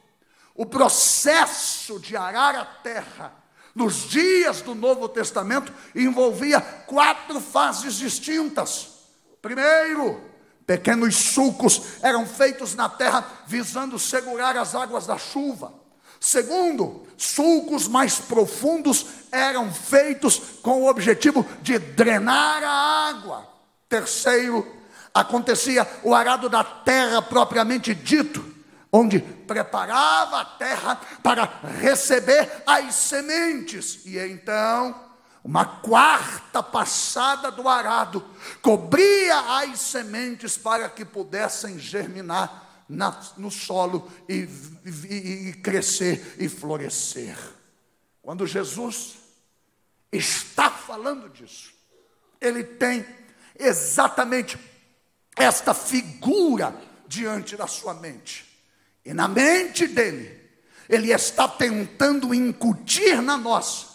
O 0.54 0.66
processo 0.66 1.98
de 1.98 2.18
arar 2.18 2.56
a 2.56 2.66
terra 2.66 3.34
nos 3.74 4.10
dias 4.10 4.62
do 4.62 4.76
Novo 4.76 5.08
Testamento 5.08 5.74
envolvia 5.96 6.60
quatro 6.60 7.39
fases 7.39 7.96
distintas. 7.96 8.89
Primeiro, 9.42 10.31
Pequenos 10.66 11.16
sulcos 11.16 11.82
eram 12.01 12.26
feitos 12.26 12.76
na 12.76 12.88
terra 12.88 13.26
visando 13.47 13.99
segurar 13.99 14.55
as 14.57 14.76
águas 14.76 15.05
da 15.05 15.18
chuva. 15.18 15.74
Segundo, 16.20 17.07
sulcos 17.18 17.88
mais 17.88 18.20
profundos 18.20 19.05
eram 19.32 19.74
feitos 19.74 20.39
com 20.62 20.84
o 20.84 20.88
objetivo 20.88 21.43
de 21.62 21.80
drenar 21.80 22.64
a 22.64 23.09
água. 23.09 23.47
Terceiro, 23.89 24.66
acontecia 25.14 25.88
o 26.03 26.14
arado 26.14 26.47
da 26.47 26.64
terra 26.64 27.22
propriamente 27.22 27.95
dito, 27.95 28.45
onde 28.91 29.20
preparava 29.20 30.41
a 30.41 30.45
terra 30.45 31.01
para 31.24 31.51
receber 31.80 32.64
as 32.68 32.93
sementes. 32.93 34.05
E 34.05 34.20
então, 34.20 35.11
uma 35.44 35.66
quarta 35.66 36.62
passada 36.62 37.52
do 37.52 37.68
arado 37.68 38.24
cobria 38.62 39.60
as 39.60 39.80
sementes 39.80 40.56
para 40.56 40.88
que 40.89 41.04
pudessem 41.04 41.80
germinar 41.80 42.84
na, 42.88 43.20
no 43.38 43.50
solo 43.50 44.12
e, 44.30 44.48
e, 45.10 45.50
e 45.50 45.54
crescer 45.54 46.36
e 46.38 46.48
florescer. 46.48 47.38
Quando 48.22 48.46
Jesus 48.46 49.18
está 50.12 50.70
falando 50.70 51.28
disso, 51.30 51.74
ele 52.39 52.64
tem 52.64 53.04
exatamente 53.58 54.60
esta 55.36 55.74
figura 55.74 56.76
diante 57.08 57.56
da 57.56 57.66
sua 57.66 57.96
mente. 57.96 58.46
E 59.04 59.14
na 59.14 59.28
mente 59.28 59.88
dele, 59.88 60.39
ele 60.88 61.12
está 61.12 61.48
tentando 61.48 62.34
incutir 62.34 63.22
na 63.22 63.38
nossa 63.38 63.88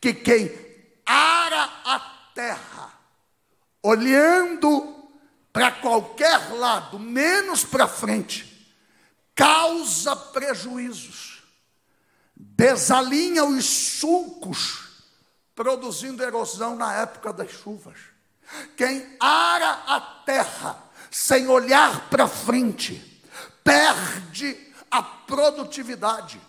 que 0.00 0.14
quem 0.14 0.69
ara 1.10 1.64
a 1.84 1.98
terra, 2.34 2.92
olhando 3.82 5.10
para 5.52 5.72
qualquer 5.72 6.52
lado, 6.52 6.98
menos 6.98 7.64
para 7.64 7.88
frente, 7.88 8.74
causa 9.34 10.14
prejuízos, 10.14 11.42
desalinha 12.36 13.44
os 13.44 13.64
sulcos, 13.64 14.88
produzindo 15.54 16.22
erosão 16.22 16.76
na 16.76 16.94
época 16.94 17.32
das 17.32 17.50
chuvas. 17.50 17.98
Quem 18.76 19.16
ara 19.18 19.70
a 19.86 20.00
terra 20.24 20.90
sem 21.10 21.48
olhar 21.48 22.08
para 22.08 22.28
frente, 22.28 23.22
perde 23.64 24.56
a 24.90 25.02
produtividade, 25.02 26.40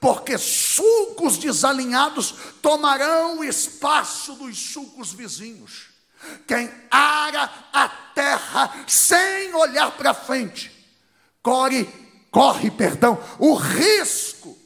porque 0.00 0.38
sulcos 0.38 1.38
desalinhados 1.38 2.34
tomarão 2.60 3.38
o 3.38 3.44
espaço 3.44 4.34
dos 4.34 4.58
sulcos 4.58 5.12
vizinhos. 5.12 5.88
Quem 6.46 6.70
ara 6.90 7.50
a 7.72 7.88
terra 7.88 8.84
sem 8.86 9.54
olhar 9.54 9.92
para 9.92 10.14
frente, 10.14 10.72
corre, 11.42 11.84
corre, 12.30 12.70
perdão, 12.70 13.22
o 13.38 13.54
risco 13.54 14.56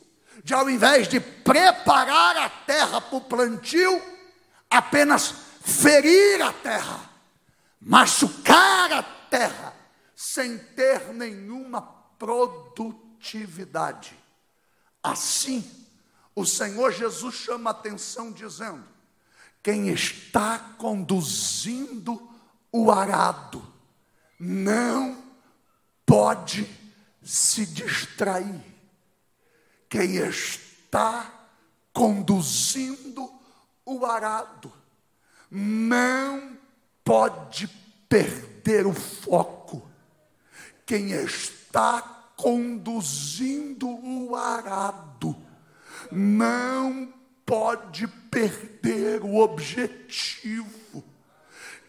de 0.42 0.54
ao 0.54 0.68
invés 0.68 1.06
de 1.06 1.20
preparar 1.20 2.36
a 2.36 2.48
terra 2.48 3.00
para 3.00 3.16
o 3.16 3.20
plantio, 3.20 4.02
apenas 4.68 5.34
ferir 5.62 6.42
a 6.42 6.52
terra, 6.52 7.08
machucar 7.80 8.92
a 8.92 9.02
terra, 9.02 9.74
sem 10.16 10.58
ter 10.58 11.12
nenhuma 11.12 11.82
produtividade. 12.18 14.19
Assim, 15.02 15.68
o 16.34 16.44
Senhor 16.44 16.92
Jesus 16.92 17.34
chama 17.34 17.70
atenção 17.70 18.32
dizendo: 18.32 18.84
quem 19.62 19.88
está 19.88 20.58
conduzindo 20.78 22.28
o 22.72 22.90
arado 22.90 23.62
não 24.38 25.22
pode 26.06 26.68
se 27.22 27.66
distrair. 27.66 28.64
Quem 29.88 30.16
está 30.16 31.30
conduzindo 31.92 33.30
o 33.84 34.06
arado 34.06 34.72
não 35.50 36.56
pode 37.04 37.68
perder 38.08 38.86
o 38.86 38.94
foco. 38.94 39.88
Quem 40.86 41.10
está 41.12 42.19
conduzindo 42.40 43.86
o 43.86 44.34
arado 44.34 45.36
não 46.10 47.12
pode 47.44 48.06
perder 48.06 49.22
o 49.22 49.36
objetivo. 49.36 51.04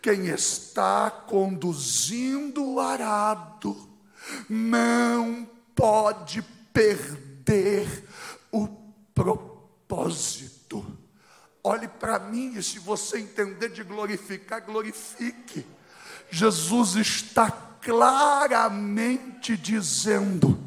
Quem 0.01 0.27
está 0.27 1.09
conduzindo 1.09 2.65
o 2.65 2.79
arado 2.81 3.89
não 4.49 5.49
pode 5.73 6.41
perder 6.73 8.05
o 8.51 8.67
propósito. 9.13 10.85
Olhe 11.63 11.87
para 11.87 12.19
mim 12.19 12.55
e 12.57 12.63
se 12.63 12.77
você 12.77 13.19
entender 13.19 13.69
de 13.69 13.83
glorificar, 13.83 14.65
glorifique. 14.65 15.65
Jesus 16.29 16.95
está 16.95 17.70
claramente 17.82 19.57
dizendo: 19.57 20.57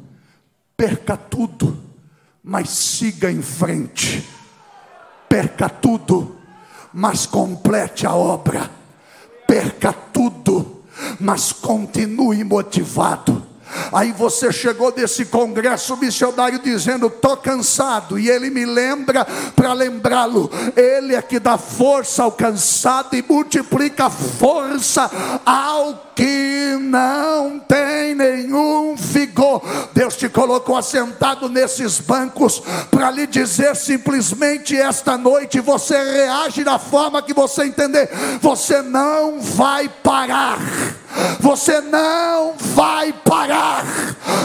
perca 0.75 1.17
tudo, 1.17 1.83
mas 2.43 2.69
siga 2.69 3.31
em 3.31 3.41
frente 3.41 4.35
perca 5.35 5.67
tudo, 5.67 6.37
mas 6.93 7.25
complete 7.25 8.07
a 8.07 8.15
obra. 8.15 8.71
Perca 9.45 9.91
tudo, 9.91 10.81
mas 11.19 11.51
continue 11.51 12.41
motivado. 12.45 13.44
Aí 13.91 14.11
você 14.11 14.51
chegou 14.51 14.91
desse 14.91 15.25
congresso 15.25 15.95
missionário 15.97 16.59
dizendo: 16.59 17.07
estou 17.07 17.37
cansado, 17.37 18.17
e 18.19 18.29
ele 18.29 18.49
me 18.49 18.65
lembra 18.65 19.25
para 19.55 19.73
lembrá-lo. 19.73 20.49
Ele 20.75 21.15
é 21.15 21.21
que 21.21 21.39
dá 21.39 21.57
força 21.57 22.23
ao 22.23 22.31
cansado 22.31 23.15
e 23.15 23.23
multiplica 23.27 24.09
força 24.09 25.09
ao 25.45 26.05
que 26.15 26.77
não 26.79 27.59
tem 27.59 28.15
nenhum 28.15 28.95
vigor. 28.95 29.61
Deus 29.93 30.15
te 30.15 30.29
colocou 30.29 30.77
assentado 30.77 31.49
nesses 31.49 31.99
bancos 31.99 32.63
para 32.89 33.11
lhe 33.11 33.27
dizer 33.27 33.75
simplesmente 33.75 34.75
esta 34.75 35.17
noite: 35.17 35.59
você 35.59 35.97
reage 35.97 36.63
da 36.63 36.79
forma 36.79 37.21
que 37.21 37.33
você 37.33 37.65
entender, 37.65 38.09
você 38.41 38.81
não 38.81 39.41
vai 39.41 39.89
parar. 39.89 40.59
Você 41.39 41.81
não 41.81 42.55
vai 42.57 43.13
parar. 43.13 43.83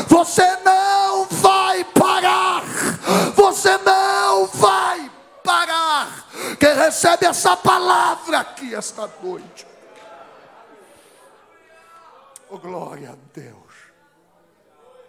Você 0.08 0.56
não 0.64 1.26
vai 1.26 1.84
parar. 1.84 2.62
Você 3.34 3.76
não 3.78 4.46
vai 4.46 5.10
parar. 5.42 6.26
Quem 6.58 6.74
recebe 6.74 7.26
essa 7.26 7.56
palavra 7.56 8.38
aqui 8.40 8.74
esta 8.74 9.08
noite 9.22 9.70
Oh, 12.52 12.58
glória 12.58 13.10
a 13.10 13.16
Deus. 13.32 13.74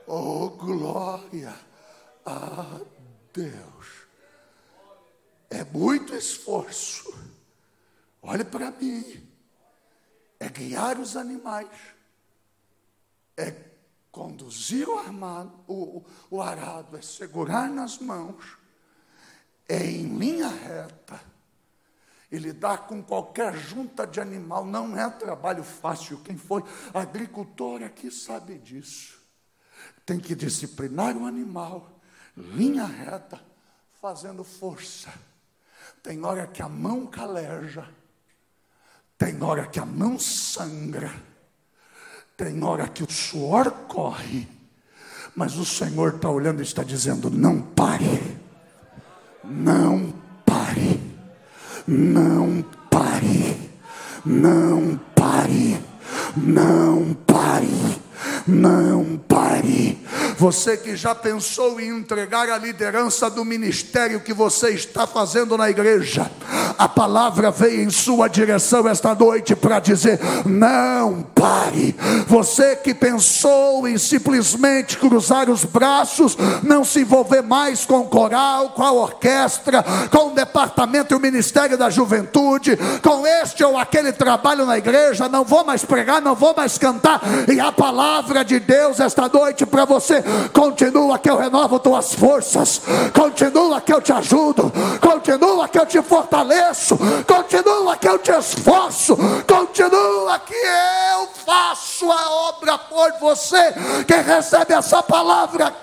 Oh, 0.05 0.49
glória 0.49 1.55
a 2.23 2.79
Deus. 3.33 3.87
É 5.49 5.63
muito 5.63 6.15
esforço. 6.15 7.11
Olhe 8.21 8.43
para 8.43 8.69
mim. 8.69 9.27
É 10.41 10.49
guiar 10.49 10.99
os 10.99 11.15
animais. 11.15 11.69
É 13.37 13.53
conduzir 14.11 14.89
o, 14.89 14.97
armado, 14.97 15.53
o, 15.67 16.03
o 16.31 16.41
arado. 16.41 16.97
É 16.97 17.01
segurar 17.03 17.69
nas 17.69 17.99
mãos. 17.99 18.57
É 19.69 19.85
em 19.85 20.17
linha 20.17 20.47
reta 20.47 21.21
e 22.31 22.39
lidar 22.39 22.87
com 22.87 23.03
qualquer 23.03 23.55
junta 23.55 24.07
de 24.07 24.19
animal 24.19 24.65
não 24.65 24.97
é 24.97 25.07
trabalho 25.11 25.63
fácil. 25.63 26.17
Quem 26.23 26.35
foi 26.35 26.63
agricultor 26.91 27.83
aqui 27.83 28.09
sabe 28.09 28.57
disso. 28.57 29.21
Tem 30.07 30.19
que 30.19 30.33
disciplinar 30.33 31.15
o 31.15 31.27
animal, 31.27 32.01
linha 32.35 32.85
reta, 32.85 33.39
fazendo 34.01 34.43
força. 34.43 35.13
Tem 36.01 36.25
hora 36.25 36.47
que 36.47 36.63
a 36.63 36.67
mão 36.67 37.05
caleja, 37.05 37.87
tem 39.21 39.37
hora 39.43 39.67
que 39.67 39.79
a 39.79 39.85
mão 39.85 40.17
sangra, 40.17 41.11
tem 42.35 42.63
hora 42.63 42.87
que 42.87 43.03
o 43.03 43.11
suor 43.11 43.69
corre, 43.87 44.47
mas 45.35 45.57
o 45.57 45.63
Senhor 45.63 46.15
está 46.15 46.27
olhando 46.27 46.59
e 46.59 46.63
está 46.63 46.81
dizendo: 46.81 47.29
não 47.29 47.61
pare, 47.61 48.39
não 49.43 50.11
pare. 50.43 50.99
Não 51.87 52.63
pare, 52.89 53.69
não 54.25 54.99
pare, 55.15 55.83
não 56.35 57.13
pare, 57.25 58.01
não 58.47 59.17
pare. 59.27 59.99
Você 60.41 60.75
que 60.75 60.95
já 60.95 61.13
pensou 61.13 61.79
em 61.79 61.89
entregar 61.89 62.49
a 62.49 62.57
liderança 62.57 63.29
do 63.29 63.45
ministério 63.45 64.19
que 64.21 64.33
você 64.33 64.71
está 64.71 65.05
fazendo 65.05 65.55
na 65.55 65.69
igreja, 65.69 66.31
a 66.79 66.89
palavra 66.89 67.51
veio 67.51 67.83
em 67.83 67.91
sua 67.91 68.27
direção 68.27 68.89
esta 68.89 69.13
noite 69.13 69.55
para 69.55 69.79
dizer: 69.79 70.19
não 70.43 71.21
pare. 71.35 71.95
Você 72.27 72.75
que 72.75 72.91
pensou 72.91 73.87
em 73.87 73.99
simplesmente 73.99 74.97
cruzar 74.97 75.47
os 75.47 75.63
braços, 75.63 76.35
não 76.63 76.83
se 76.83 77.01
envolver 77.01 77.43
mais 77.43 77.85
com 77.85 77.99
o 77.99 78.07
coral, 78.07 78.69
com 78.69 78.81
a 78.81 78.91
orquestra, 78.91 79.85
com 80.09 80.29
o 80.29 80.33
departamento 80.33 81.13
e 81.13 81.15
o 81.15 81.19
ministério 81.19 81.77
da 81.77 81.91
juventude, 81.91 82.79
com 83.03 83.27
este 83.27 83.63
ou 83.63 83.77
aquele 83.77 84.11
trabalho 84.11 84.65
na 84.65 84.75
igreja, 84.75 85.29
não 85.29 85.43
vou 85.43 85.63
mais 85.63 85.85
pregar, 85.85 86.19
não 86.19 86.33
vou 86.33 86.55
mais 86.57 86.79
cantar, 86.79 87.21
e 87.47 87.59
a 87.59 87.71
palavra 87.71 88.43
de 88.43 88.59
Deus 88.59 88.99
esta 88.99 89.29
noite 89.29 89.67
para 89.67 89.85
você, 89.85 90.23
continua 90.53 91.19
que 91.19 91.29
eu 91.29 91.37
renovo 91.37 91.79
tuas 91.79 92.13
forças, 92.13 92.81
continua 93.13 93.81
que 93.81 93.93
eu 93.93 94.01
te 94.01 94.11
ajudo, 94.11 94.71
continua 94.99 95.67
que 95.67 95.79
eu 95.79 95.85
te 95.85 96.01
fortaleço, 96.01 96.97
continua 97.27 97.97
que 97.97 98.07
eu 98.07 98.19
te 98.19 98.31
esforço, 98.31 99.17
continua 99.47 100.39
que 100.39 100.53
eu 100.53 101.27
faço 101.45 102.11
a 102.11 102.31
obra 102.49 102.77
por 102.77 103.11
você. 103.19 103.73
Quem 104.07 104.21
recebe 104.21 104.73
essa 104.73 105.01
palavra 105.03 105.73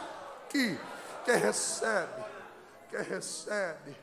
aqui, 0.46 0.78
quem 1.24 1.36
recebe, 1.36 2.24
quem 2.90 3.02
recebe, 3.02 3.96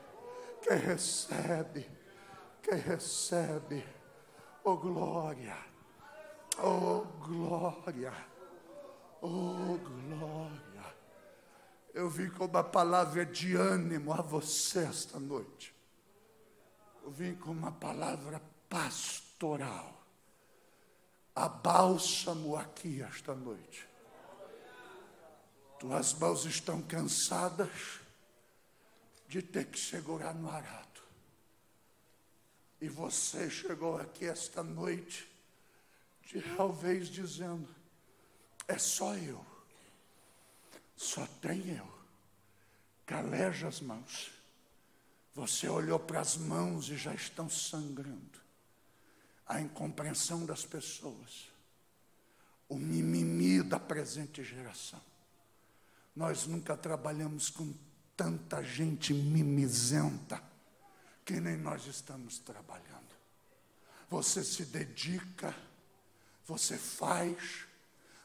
quem 0.61 0.77
recebe, 0.77 1.91
quem 2.61 2.77
recebe, 2.79 3.85
oh 4.63 4.75
glória, 4.75 5.55
oh 6.63 7.03
glória, 7.19 8.13
oh 9.25 9.77
glória. 9.77 10.95
Eu 11.93 12.09
vim 12.09 12.29
com 12.29 12.45
uma 12.45 12.63
palavra 12.63 13.25
de 13.25 13.55
ânimo 13.55 14.13
a 14.13 14.21
você 14.21 14.79
esta 14.79 15.19
noite. 15.19 15.73
Eu 17.03 17.11
vim 17.11 17.35
com 17.35 17.51
uma 17.51 17.71
palavra 17.71 18.41
pastoral. 18.69 19.93
A 21.35 21.49
bálsamo 21.49 22.55
aqui 22.55 23.01
esta 23.01 23.33
noite. 23.33 23.87
Tuas 25.79 26.13
mãos 26.13 26.45
estão 26.45 26.81
cansadas 26.81 27.99
de 29.27 29.41
ter 29.41 29.65
que 29.65 29.79
segurar 29.79 30.33
no 30.33 30.49
arado. 30.49 31.01
E 32.79 32.87
você 32.87 33.49
chegou 33.49 33.97
aqui 33.97 34.25
esta 34.25 34.63
noite, 34.63 35.29
talvez 36.55 37.07
dizendo: 37.07 37.74
é 38.67 38.77
só 38.77 39.15
eu, 39.15 39.45
só 40.95 41.25
tem 41.41 41.75
eu. 41.75 41.95
Caleja 43.05 43.67
as 43.67 43.81
mãos. 43.81 44.31
Você 45.35 45.67
olhou 45.67 45.99
para 45.99 46.21
as 46.21 46.37
mãos 46.37 46.89
e 46.89 46.97
já 46.97 47.13
estão 47.13 47.49
sangrando. 47.49 48.39
A 49.45 49.61
incompreensão 49.61 50.45
das 50.45 50.65
pessoas. 50.65 51.51
O 52.67 52.77
mimimi 52.77 53.61
da 53.61 53.79
presente 53.79 54.43
geração. 54.43 55.01
Nós 56.15 56.47
nunca 56.47 56.75
trabalhamos 56.75 57.49
com 57.49 57.73
tanta 58.15 58.63
gente 58.63 59.13
mimizenta 59.13 60.41
que 61.25 61.39
nem 61.39 61.57
nós 61.57 61.85
estamos 61.85 62.39
trabalhando. 62.39 63.13
Você 64.09 64.43
se 64.43 64.65
dedica, 64.65 65.53
você 66.45 66.77
faz, 66.77 67.67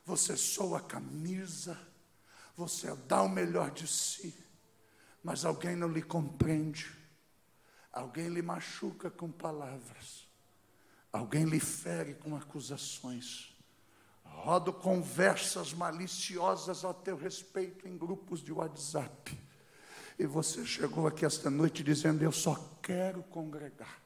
você 0.05 0.37
soa 0.37 0.79
a 0.79 0.83
camisa, 0.83 1.79
você 2.57 2.95
dá 3.07 3.23
o 3.23 3.29
melhor 3.29 3.71
de 3.71 3.87
si, 3.87 4.35
mas 5.23 5.45
alguém 5.45 5.77
não 5.77 5.89
lhe 5.89 6.03
compreende 6.03 7.01
Alguém 7.93 8.29
lhe 8.29 8.41
machuca 8.41 9.11
com 9.11 9.31
palavras. 9.31 10.29
Alguém 11.13 11.45
lhe 11.45 11.59
fere 11.59 12.15
com 12.15 12.37
acusações. 12.37 13.53
Rodo 14.23 14.73
conversas 14.73 15.73
maliciosas 15.75 16.85
a 16.85 16.95
teu 16.95 17.17
respeito 17.17 17.89
em 17.89 17.99
grupos 17.99 18.41
de 18.41 18.53
WhatsApp. 18.53 19.37
E 20.19 20.25
você 20.25 20.65
chegou 20.65 21.07
aqui 21.07 21.25
esta 21.25 21.51
noite 21.51 21.83
dizendo: 21.83 22.23
Eu 22.23 22.31
só 22.31 22.55
quero 22.81 23.25
congregar. 23.25 24.01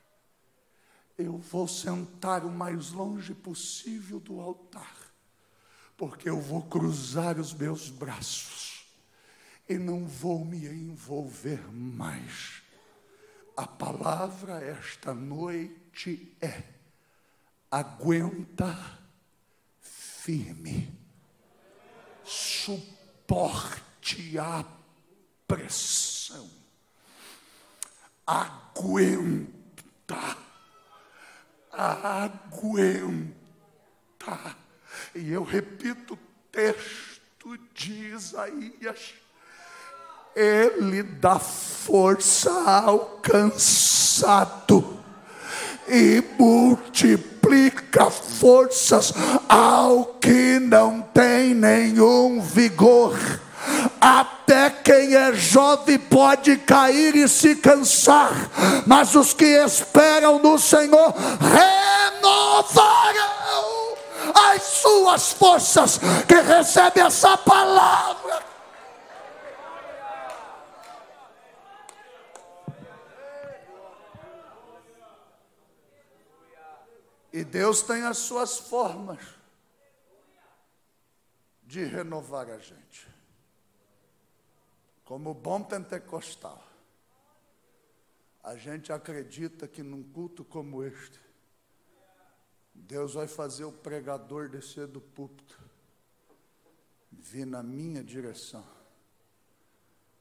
Eu 1.19 1.37
vou 1.37 1.69
sentar 1.69 2.45
o 2.45 2.51
mais 2.51 2.91
longe 2.91 3.35
possível 3.35 4.19
do 4.19 4.41
altar, 4.41 4.97
porque 5.97 6.29
eu 6.29 6.41
vou 6.41 6.63
cruzar 6.63 7.39
os 7.39 7.55
meus 7.55 7.89
braços 7.89 8.85
e 9.69 9.79
não 9.79 10.07
vou 10.07 10.45
me 10.45 10.67
envolver 10.67 11.61
mais. 11.73 12.63
A 13.57 13.67
palavra 13.67 14.61
esta 14.61 15.15
noite 15.15 16.37
é: 16.41 16.63
aguenta 17.71 18.77
firme, 19.81 20.93
suporte 22.25 24.37
a 24.39 24.65
pressão, 25.47 26.51
aguenta, 28.27 29.55
aguenta. 31.71 33.35
E 35.15 35.33
eu 35.33 35.43
repito 35.43 36.15
o 36.15 36.19
texto 36.51 37.59
de 37.75 37.93
Isaías 37.93 39.15
ele 40.35 41.03
dá 41.03 41.39
força 41.39 42.51
ao 42.51 42.99
cansado 43.23 44.99
e 45.87 46.23
multiplica 46.39 48.11
forças 48.11 49.13
ao 49.49 50.07
que 50.21 50.59
não 50.59 51.03
tem 51.03 51.55
nenhum 51.55 52.41
vigor. 52.41 53.17
Até 54.01 54.71
quem 54.71 55.15
é 55.15 55.33
jovem 55.35 55.99
pode 55.99 56.57
cair 56.59 57.15
e 57.15 57.29
se 57.29 57.55
cansar, 57.57 58.51
mas 58.87 59.15
os 59.15 59.33
que 59.33 59.45
esperam 59.45 60.41
no 60.41 60.59
Senhor 60.59 61.15
renovarão 61.41 63.24
as 64.35 64.63
suas 64.63 65.33
forças. 65.33 65.99
Que 66.27 66.41
recebe 66.41 67.01
essa 67.01 67.37
palavra 67.39 68.55
E 77.35 77.43
Deus 77.43 77.83
tem 77.83 78.05
as 78.05 78.19
suas 78.19 78.61
formas 78.61 79.19
de 81.65 81.83
renovar 81.83 82.49
a 82.49 82.59
gente. 82.59 83.09
Como 85.05 85.35
bom 85.35 85.61
pentecostal, 85.61 86.63
a 88.41 88.55
gente 88.55 88.93
acredita 88.93 89.67
que 89.67 89.83
num 89.83 90.01
culto 90.01 90.45
como 90.45 90.85
este, 90.85 91.21
Deus 92.75 93.15
vai 93.15 93.29
fazer 93.29 93.65
o 93.65 93.73
pregador 93.73 94.49
descer 94.49 94.87
do 94.87 95.01
púlpito, 95.01 95.59
vir 97.11 97.47
na 97.47 97.63
minha 97.63 98.03
direção, 98.03 98.67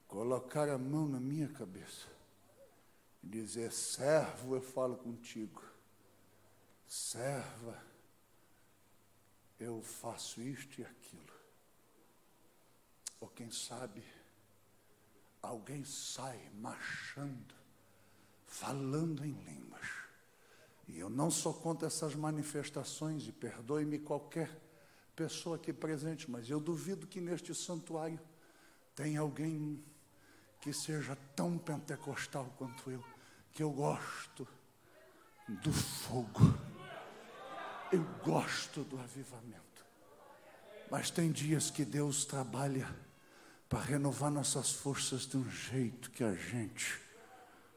colocar 0.07 0.69
a 0.69 0.77
mão 0.77 1.07
na 1.07 1.19
minha 1.19 1.49
cabeça 1.49 2.07
e 3.23 3.27
dizer: 3.27 3.71
servo, 3.71 4.55
eu 4.55 4.61
falo 4.61 4.95
contigo 4.97 5.73
serva, 6.93 7.83
eu 9.59 9.81
faço 9.81 10.41
isto 10.41 10.79
e 10.79 10.85
aquilo. 10.85 11.33
Ou 13.19 13.27
quem 13.29 13.49
sabe, 13.49 14.03
alguém 15.41 15.83
sai 15.83 16.51
marchando, 16.53 17.55
falando 18.45 19.25
em 19.25 19.31
línguas. 19.31 20.02
E 20.87 20.99
eu 20.99 21.09
não 21.09 21.31
sou 21.31 21.53
contra 21.53 21.87
essas 21.87 22.15
manifestações, 22.15 23.27
e 23.27 23.31
perdoe-me 23.31 23.99
qualquer 23.99 24.49
pessoa 25.15 25.55
aqui 25.55 25.71
presente, 25.71 26.29
mas 26.29 26.49
eu 26.49 26.59
duvido 26.59 27.07
que 27.07 27.21
neste 27.21 27.53
santuário 27.53 28.19
tenha 28.95 29.21
alguém 29.21 29.83
que 30.59 30.73
seja 30.73 31.15
tão 31.35 31.57
pentecostal 31.57 32.53
quanto 32.57 32.89
eu, 32.89 33.03
que 33.51 33.61
eu 33.61 33.71
gosto 33.71 34.47
do 35.47 35.71
fogo 35.71 36.41
eu 37.93 38.03
gosto 38.23 38.83
do 38.83 38.99
avivamento. 38.99 39.85
Mas 40.89 41.11
tem 41.11 41.31
dias 41.31 41.69
que 41.69 41.85
Deus 41.85 42.25
trabalha 42.25 42.87
para 43.69 43.79
renovar 43.79 44.31
nossas 44.31 44.71
forças 44.71 45.27
de 45.27 45.37
um 45.37 45.47
jeito 45.47 46.09
que 46.09 46.23
a 46.23 46.33
gente 46.33 46.99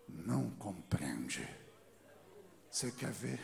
não 0.08 0.50
compreende. 0.52 1.46
Você 2.76 2.92
quer 2.92 3.10
ver? 3.10 3.40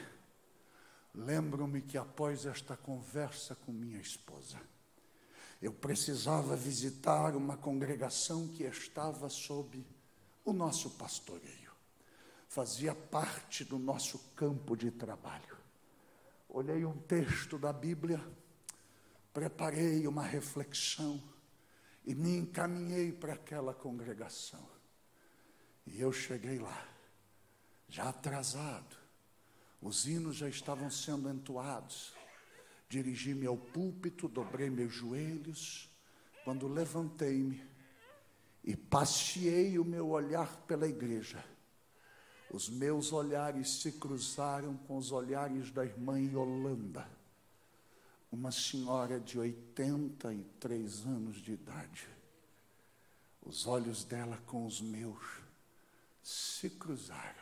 Lembro-me 1.15 1.81
que 1.81 1.97
após 1.97 2.45
esta 2.45 2.77
conversa 2.77 3.55
com 3.55 3.73
minha 3.73 3.99
esposa, 3.99 4.61
eu 5.63 5.73
precisava 5.73 6.55
visitar 6.55 7.35
uma 7.35 7.57
congregação 7.57 8.47
que 8.47 8.65
estava 8.65 9.31
sob 9.31 9.87
o 10.45 10.53
nosso 10.53 10.91
pastoreio, 10.99 11.73
fazia 12.47 12.95
parte 12.95 13.65
do 13.65 13.79
nosso 13.79 14.19
campo 14.37 14.77
de 14.77 14.91
trabalho. 14.91 15.57
Olhei 16.47 16.85
um 16.85 16.99
texto 16.99 17.59
da 17.59 17.73
Bíblia, 17.73 18.23
preparei 19.33 20.07
uma 20.07 20.25
reflexão 20.25 21.19
e 22.05 22.15
me 22.15 22.37
encaminhei 22.37 23.11
para 23.11 23.33
aquela 23.33 23.73
congregação. 23.73 24.69
E 25.87 25.99
eu 26.03 26.13
cheguei 26.13 26.59
lá, 26.59 26.87
já 27.89 28.11
atrasado, 28.11 29.01
os 29.83 30.07
hinos 30.07 30.37
já 30.37 30.49
estavam 30.49 30.89
sendo 30.89 31.29
entoados. 31.29 32.15
Dirigi-me 32.89 33.47
ao 33.47 33.57
púlpito, 33.57 34.29
dobrei 34.29 34.71
meus 34.71 34.95
joelhos, 34.95 35.91
quando 36.45 36.69
levantei-me 36.69 37.63
e 38.63 38.77
passeei 38.77 39.79
o 39.79 39.85
meu 39.85 40.11
olhar 40.11 40.57
pela 40.69 40.87
igreja. 40.87 41.45
Os 42.51 42.69
meus 42.69 43.13
olhares 43.13 43.81
se 43.81 43.93
cruzaram 43.93 44.77
com 44.77 44.97
os 44.97 45.11
olhares 45.11 45.71
da 45.71 45.85
irmã 45.85 46.21
Yolanda, 46.21 47.09
uma 48.31 48.53
senhora 48.53 49.19
de 49.19 49.39
83 49.39 51.07
anos 51.07 51.37
de 51.37 51.53
idade. 51.53 52.09
Os 53.41 53.67
olhos 53.67 54.05
dela 54.05 54.37
com 54.47 54.65
os 54.67 54.81
meus 54.81 55.43
se 56.23 56.71
cruzaram. 56.71 57.42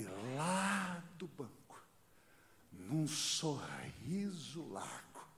E 0.00 0.02
lá 0.34 1.04
do 1.18 1.28
banco, 1.28 1.78
num 2.72 3.06
sorriso 3.06 4.66
largo, 4.70 5.28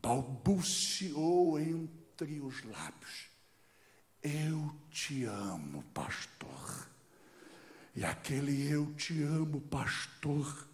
balbuciou 0.00 1.60
entre 1.60 2.40
os 2.40 2.64
lábios: 2.64 3.28
Eu 4.22 4.74
te 4.90 5.24
amo, 5.24 5.82
pastor. 5.92 6.88
E 7.94 8.02
aquele 8.06 8.70
eu 8.70 8.94
te 8.94 9.22
amo, 9.22 9.60
pastor, 9.60 10.66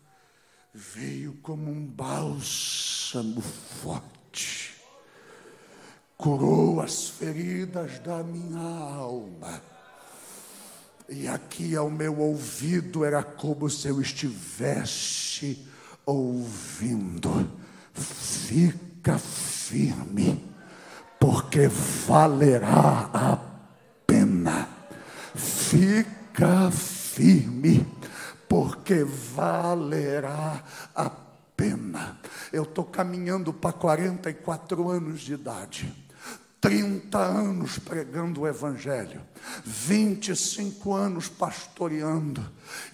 veio 0.73 1.35
como 1.39 1.73
um 1.73 1.85
bálsamo 1.85 3.41
forte, 3.41 4.73
curou 6.17 6.81
as 6.81 7.09
feridas 7.09 7.99
da 7.99 8.23
minha 8.23 8.61
alma. 8.61 9.74
E 11.09 11.29
aqui 11.29 11.77
ao 11.77 11.91
meu 11.91 12.19
ouvido 12.19 13.05
era 13.05 13.23
como 13.23 13.69
se 13.69 13.89
eu 13.89 14.01
estivesse 14.01 15.67
ouvindo. 16.07 17.51
Fica 17.93 19.19
firme, 19.19 20.43
porque 21.21 21.69
valerá 21.69 23.11
a 23.13 23.39
pena. 24.07 24.69
Fica 25.35 26.71
firme, 26.71 27.87
porque 28.49 29.05
valerá 29.05 30.65
a 30.95 31.11
pena. 31.55 32.19
Eu 32.53 32.63
estou 32.63 32.85
caminhando 32.85 33.53
para 33.53 33.73
44 33.73 34.89
anos 34.89 35.21
de 35.21 35.35
idade. 35.35 36.04
30 36.65 37.19
anos 37.19 37.79
pregando 37.79 38.41
o 38.41 38.49
Evangelho, 38.49 39.21
25 39.67 40.95
anos 40.95 41.29
pastoreando, 41.29 42.43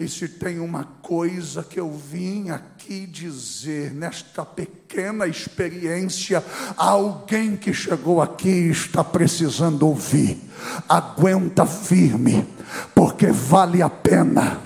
e 0.00 0.08
se 0.08 0.26
tem 0.26 0.58
uma 0.58 0.82
coisa 1.00 1.62
que 1.62 1.78
eu 1.78 1.88
vim 1.92 2.50
aqui 2.50 3.06
dizer, 3.06 3.94
nesta 3.94 4.44
pequena 4.44 5.28
experiência, 5.28 6.44
alguém 6.76 7.56
que 7.56 7.72
chegou 7.72 8.20
aqui 8.20 8.70
está 8.70 9.04
precisando 9.04 9.86
ouvir, 9.86 10.50
aguenta 10.88 11.64
firme, 11.64 12.44
porque 12.92 13.28
vale 13.28 13.82
a 13.82 13.88
pena. 13.88 14.62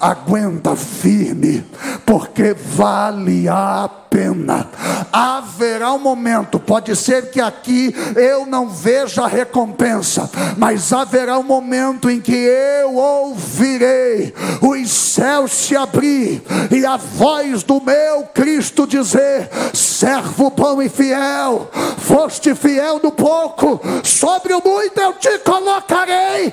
Aguenta 0.00 0.74
firme, 0.74 1.62
porque 2.06 2.54
vale 2.54 3.48
a 3.48 3.90
pena. 4.08 4.68
Haverá 5.12 5.92
um 5.92 5.98
momento, 5.98 6.60
pode 6.60 6.94
ser 6.94 7.30
que 7.30 7.40
aqui 7.40 7.94
eu 8.14 8.46
não 8.46 8.68
veja 8.68 9.24
a 9.24 9.26
recompensa, 9.26 10.30
mas 10.56 10.92
haverá 10.92 11.36
um 11.36 11.42
momento 11.42 12.08
em 12.08 12.20
que 12.20 12.32
eu 12.32 12.94
ouvirei 12.94 14.32
os 14.62 14.90
céus 14.90 15.50
se 15.50 15.76
abrir 15.76 16.42
e 16.70 16.86
a 16.86 16.96
voz 16.96 17.64
do 17.64 17.82
meu 17.82 18.22
Cristo 18.32 18.86
dizer: 18.86 19.50
servo 19.74 20.50
bom 20.50 20.80
e 20.80 20.88
fiel, 20.88 21.68
foste 21.98 22.54
fiel 22.54 23.00
no 23.02 23.10
pouco, 23.10 23.80
sobre 24.04 24.54
o 24.54 24.62
muito 24.64 25.00
eu 25.00 25.12
te 25.14 25.38
colocarei. 25.40 26.52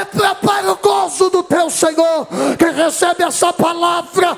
Entra 0.00 0.34
para 0.36 0.72
o 0.72 0.76
gozo 0.76 1.28
do 1.28 1.42
teu 1.42 1.68
Senhor 1.68 2.26
que 2.58 2.70
recebe 2.70 3.22
essa 3.22 3.52
palavra 3.52 4.36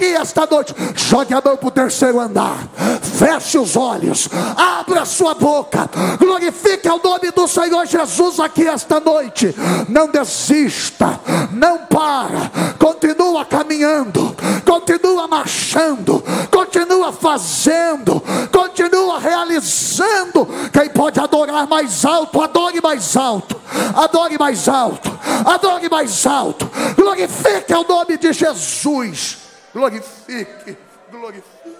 esta 0.00 0.46
noite, 0.46 0.74
jogue 0.94 1.34
a 1.34 1.42
mão 1.44 1.56
para 1.56 1.68
o 1.68 1.70
terceiro 1.70 2.20
andar, 2.20 2.68
feche 3.02 3.58
os 3.58 3.76
olhos, 3.76 4.28
abra 4.56 5.04
sua 5.04 5.34
boca, 5.34 5.88
glorifique 6.18 6.88
o 6.88 7.00
nome 7.02 7.30
do 7.30 7.46
Senhor 7.46 7.86
Jesus 7.86 8.40
aqui 8.40 8.66
esta 8.66 9.00
noite. 9.00 9.54
Não 9.88 10.08
desista, 10.08 11.20
não 11.52 11.78
para, 11.86 12.50
continua 12.78 13.44
caminhando, 13.44 14.34
continua 14.64 15.28
marchando, 15.28 16.22
continua 16.50 17.12
fazendo, 17.12 18.22
continua 18.50 19.18
realizando. 19.18 20.48
Quem 20.72 20.88
pode 20.90 21.20
adorar 21.20 21.66
mais 21.66 22.04
alto, 22.04 22.40
adore 22.40 22.80
mais 22.80 23.16
alto, 23.16 23.60
adore 23.94 24.38
mais 24.38 24.68
alto, 24.68 25.10
adore 25.44 25.88
mais 25.88 26.26
alto, 26.26 26.70
glorifique 26.96 27.72
ao 27.72 27.86
nome 27.86 28.16
de 28.16 28.32
Jesus. 28.32 29.41
Glorifique, 29.72 30.76
glorifique. 31.10 31.76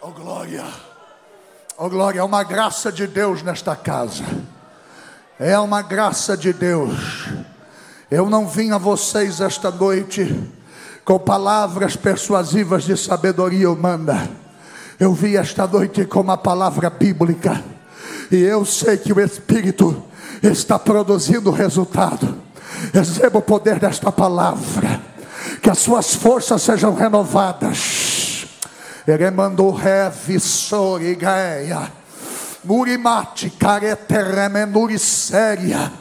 Oh 0.00 0.10
glória, 0.10 0.64
oh 1.78 1.88
glória, 1.88 2.20
é 2.20 2.24
uma 2.24 2.42
graça 2.42 2.90
de 2.90 3.06
Deus 3.06 3.42
nesta 3.42 3.76
casa, 3.76 4.24
é 5.38 5.56
uma 5.58 5.80
graça 5.80 6.36
de 6.36 6.52
Deus. 6.52 7.28
Eu 8.10 8.28
não 8.28 8.48
vim 8.48 8.72
a 8.72 8.78
vocês 8.78 9.40
esta 9.40 9.70
noite 9.70 10.50
com 11.04 11.18
palavras 11.20 11.94
persuasivas 11.94 12.82
de 12.82 12.96
sabedoria 12.96 13.70
humana 13.70 14.42
eu 15.02 15.12
vi 15.12 15.36
esta 15.36 15.66
noite 15.66 16.04
com 16.04 16.20
uma 16.20 16.36
palavra 16.36 16.88
bíblica, 16.88 17.60
e 18.32 18.42
eu 18.42 18.64
sei 18.64 18.96
que 18.96 19.12
o 19.12 19.20
Espírito 19.20 20.02
está 20.42 20.78
produzindo 20.78 21.50
resultado. 21.50 22.34
Receba 22.92 23.38
o 23.38 23.42
poder 23.42 23.78
desta 23.78 24.10
palavra, 24.10 25.00
que 25.60 25.68
as 25.68 25.78
suas 25.78 26.14
forças 26.14 26.62
sejam 26.62 26.94
renovadas. 26.94 28.46
Eremando 29.06 29.70
revisor 29.70 31.02
igaia, 31.02 31.92
murimate 32.64 33.50
careteremenuri 33.50 34.98
séria 34.98 35.92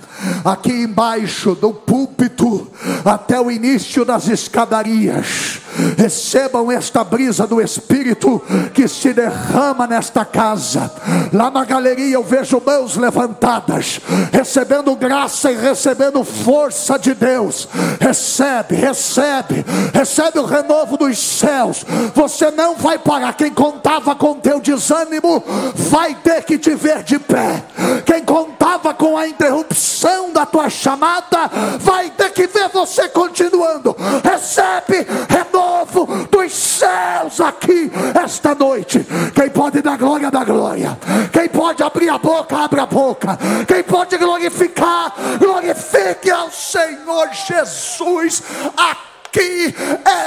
aqui 0.44 0.72
embaixo 0.72 1.56
do 1.56 1.74
púlpito 1.74 2.68
até 3.04 3.40
o 3.40 3.52
início 3.52 4.06
das 4.06 4.28
escadarias. 4.28 5.62
Recebam 5.98 6.72
esta 6.72 7.04
brisa 7.04 7.48
do 7.48 7.62
Espírito 7.62 8.42
que 8.74 8.88
se 8.88 9.14
derrama 9.14 9.88
nesta 9.88 10.26
casa. 10.26 10.92
Lá 11.32 11.50
na 11.50 11.64
galeria 11.64 12.16
eu 12.16 12.24
vejo 12.24 12.62
mãos 12.66 12.98
levantadas, 12.98 14.00
recebendo 14.32 14.96
graça 14.96 15.52
e 15.52 15.56
recebendo 15.56 16.24
força 16.24 17.00
de 17.00 17.14
Deus. 17.14 17.68
Recebe, 18.00 18.76
recebe, 18.76 19.66
recebe 19.94 20.40
o 20.40 20.46
renovo 20.46 20.98
dos 20.98 21.18
céus. 21.18 21.86
Você 22.14 22.52
não 22.52 22.76
vai 22.76 23.00
parar. 23.00 23.34
Quem 23.34 23.52
contava 23.52 24.16
com 24.16 24.36
teu 24.36 24.60
desânimo 24.60 25.44
vai 25.76 26.16
ter 26.16 26.44
que 26.44 26.58
te 26.58 26.76
ver 26.76 27.04
de 27.04 27.18
pé. 27.18 27.64
Quem 28.06 28.24
contava 28.24 28.94
com 28.94 29.18
a 29.18 29.28
interrupção 29.28 30.11
da 30.34 30.46
tua 30.46 30.70
chamada, 30.70 31.50
vai 31.80 32.10
ter 32.10 32.32
que 32.32 32.48
ver 32.48 32.70
você 32.70 33.08
continuando. 33.10 33.96
Recebe 34.24 35.06
renovo 35.30 36.08
dos 36.30 36.52
céus 36.52 37.40
aqui 37.40 37.92
esta 38.24 38.56
noite. 38.56 39.06
Quem 39.36 39.50
pode 39.50 39.82
dar 39.82 39.98
glória, 39.98 40.32
dá 40.32 40.44
glória. 40.44 40.98
Quem 41.32 41.48
pode 41.50 41.84
abrir 41.84 42.10
a 42.10 42.18
boca, 42.18 42.58
abre 42.58 42.80
a 42.80 42.86
boca. 42.86 43.38
Quem 43.68 43.84
pode 43.84 44.18
glorificar, 44.18 45.14
glorifique 45.40 46.32
ao 46.32 46.52
Senhor 46.52 47.30
Jesus 47.34 48.44
aqui 48.76 49.11
aqui 49.32 49.74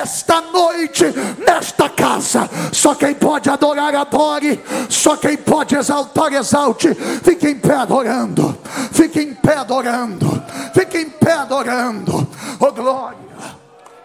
esta 0.00 0.40
noite, 0.40 1.05
nesta 1.46 1.88
casa. 1.90 2.48
Só 2.72 2.94
quem 2.94 3.14
pode 3.14 3.50
adorar, 3.50 3.94
adore. 3.94 4.59
Só 4.88 5.16
quem 5.16 5.36
pode 5.36 5.76
exaltar, 5.76 6.32
exalte. 6.32 6.92
Fique 7.22 7.48
em 7.48 7.57
pé 7.57 7.74
adorando. 7.74 8.57
Fique 8.92 9.20
em 9.20 9.34
pé 9.34 9.59
adorando. 9.59 10.42
Fique 10.72 10.98
em 10.98 11.11
pé 11.11 11.32
adorando. 11.32 12.26
Oh 12.59 12.72
glória, 12.72 13.16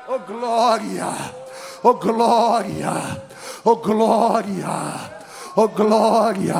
oh 0.08 0.20
glória, 0.20 1.08
oh 1.82 1.94
glória, 1.94 3.22
oh 3.64 3.76
glória, 3.78 5.12
oh 5.56 5.68
glória. 5.70 6.56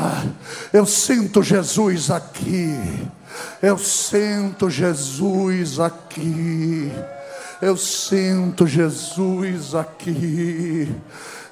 Eu 0.72 0.86
sinto 0.86 1.44
Jesus 1.44 2.10
aqui. 2.10 3.08
Eu 3.62 3.78
sinto 3.78 4.70
Jesus 4.70 5.80
aqui. 5.80 6.92
Eu 7.62 7.76
sinto 7.76 8.66
Jesus 8.66 9.76
aqui. 9.76 10.96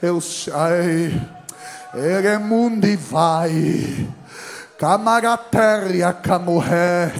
Eu 0.01 0.19
ai, 0.53 1.21
Eremundi 1.93 2.95
vai. 2.95 4.07
Camaratéria 4.77 6.13
camurré. 6.13 7.11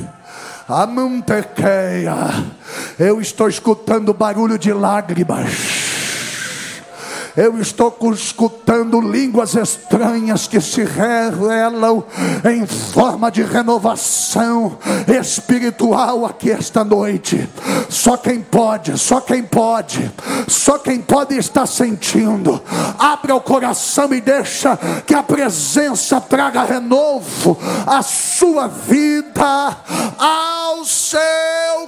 Amantequeia. 0.70 2.16
Eu 2.98 3.20
estou 3.20 3.50
escutando 3.50 4.14
barulho 4.14 4.58
de 4.58 4.72
lágrimas. 4.72 5.87
Eu 7.38 7.62
estou 7.62 7.96
escutando 8.12 9.00
línguas 9.00 9.54
estranhas 9.54 10.48
que 10.48 10.60
se 10.60 10.84
revelam 10.84 12.04
em 12.44 12.66
forma 12.66 13.30
de 13.30 13.44
renovação 13.44 14.76
espiritual 15.08 16.26
aqui 16.26 16.50
esta 16.50 16.84
noite. 16.84 17.48
Só 17.90 18.18
quem 18.18 18.42
pode, 18.42 18.98
só 18.98 19.22
quem 19.22 19.44
pode, 19.44 20.12
só 20.48 20.80
quem 20.80 21.00
pode 21.00 21.38
estar 21.38 21.68
sentindo. 21.68 22.60
Abra 22.98 23.36
o 23.36 23.42
coração 23.42 24.12
e 24.16 24.20
deixa 24.20 24.76
que 25.06 25.14
a 25.14 25.22
presença 25.22 26.20
traga 26.20 26.64
renovo 26.64 27.56
à 27.86 28.02
sua 28.02 28.68
vida, 28.68 29.78
ao 30.18 30.84
seu 30.84 31.88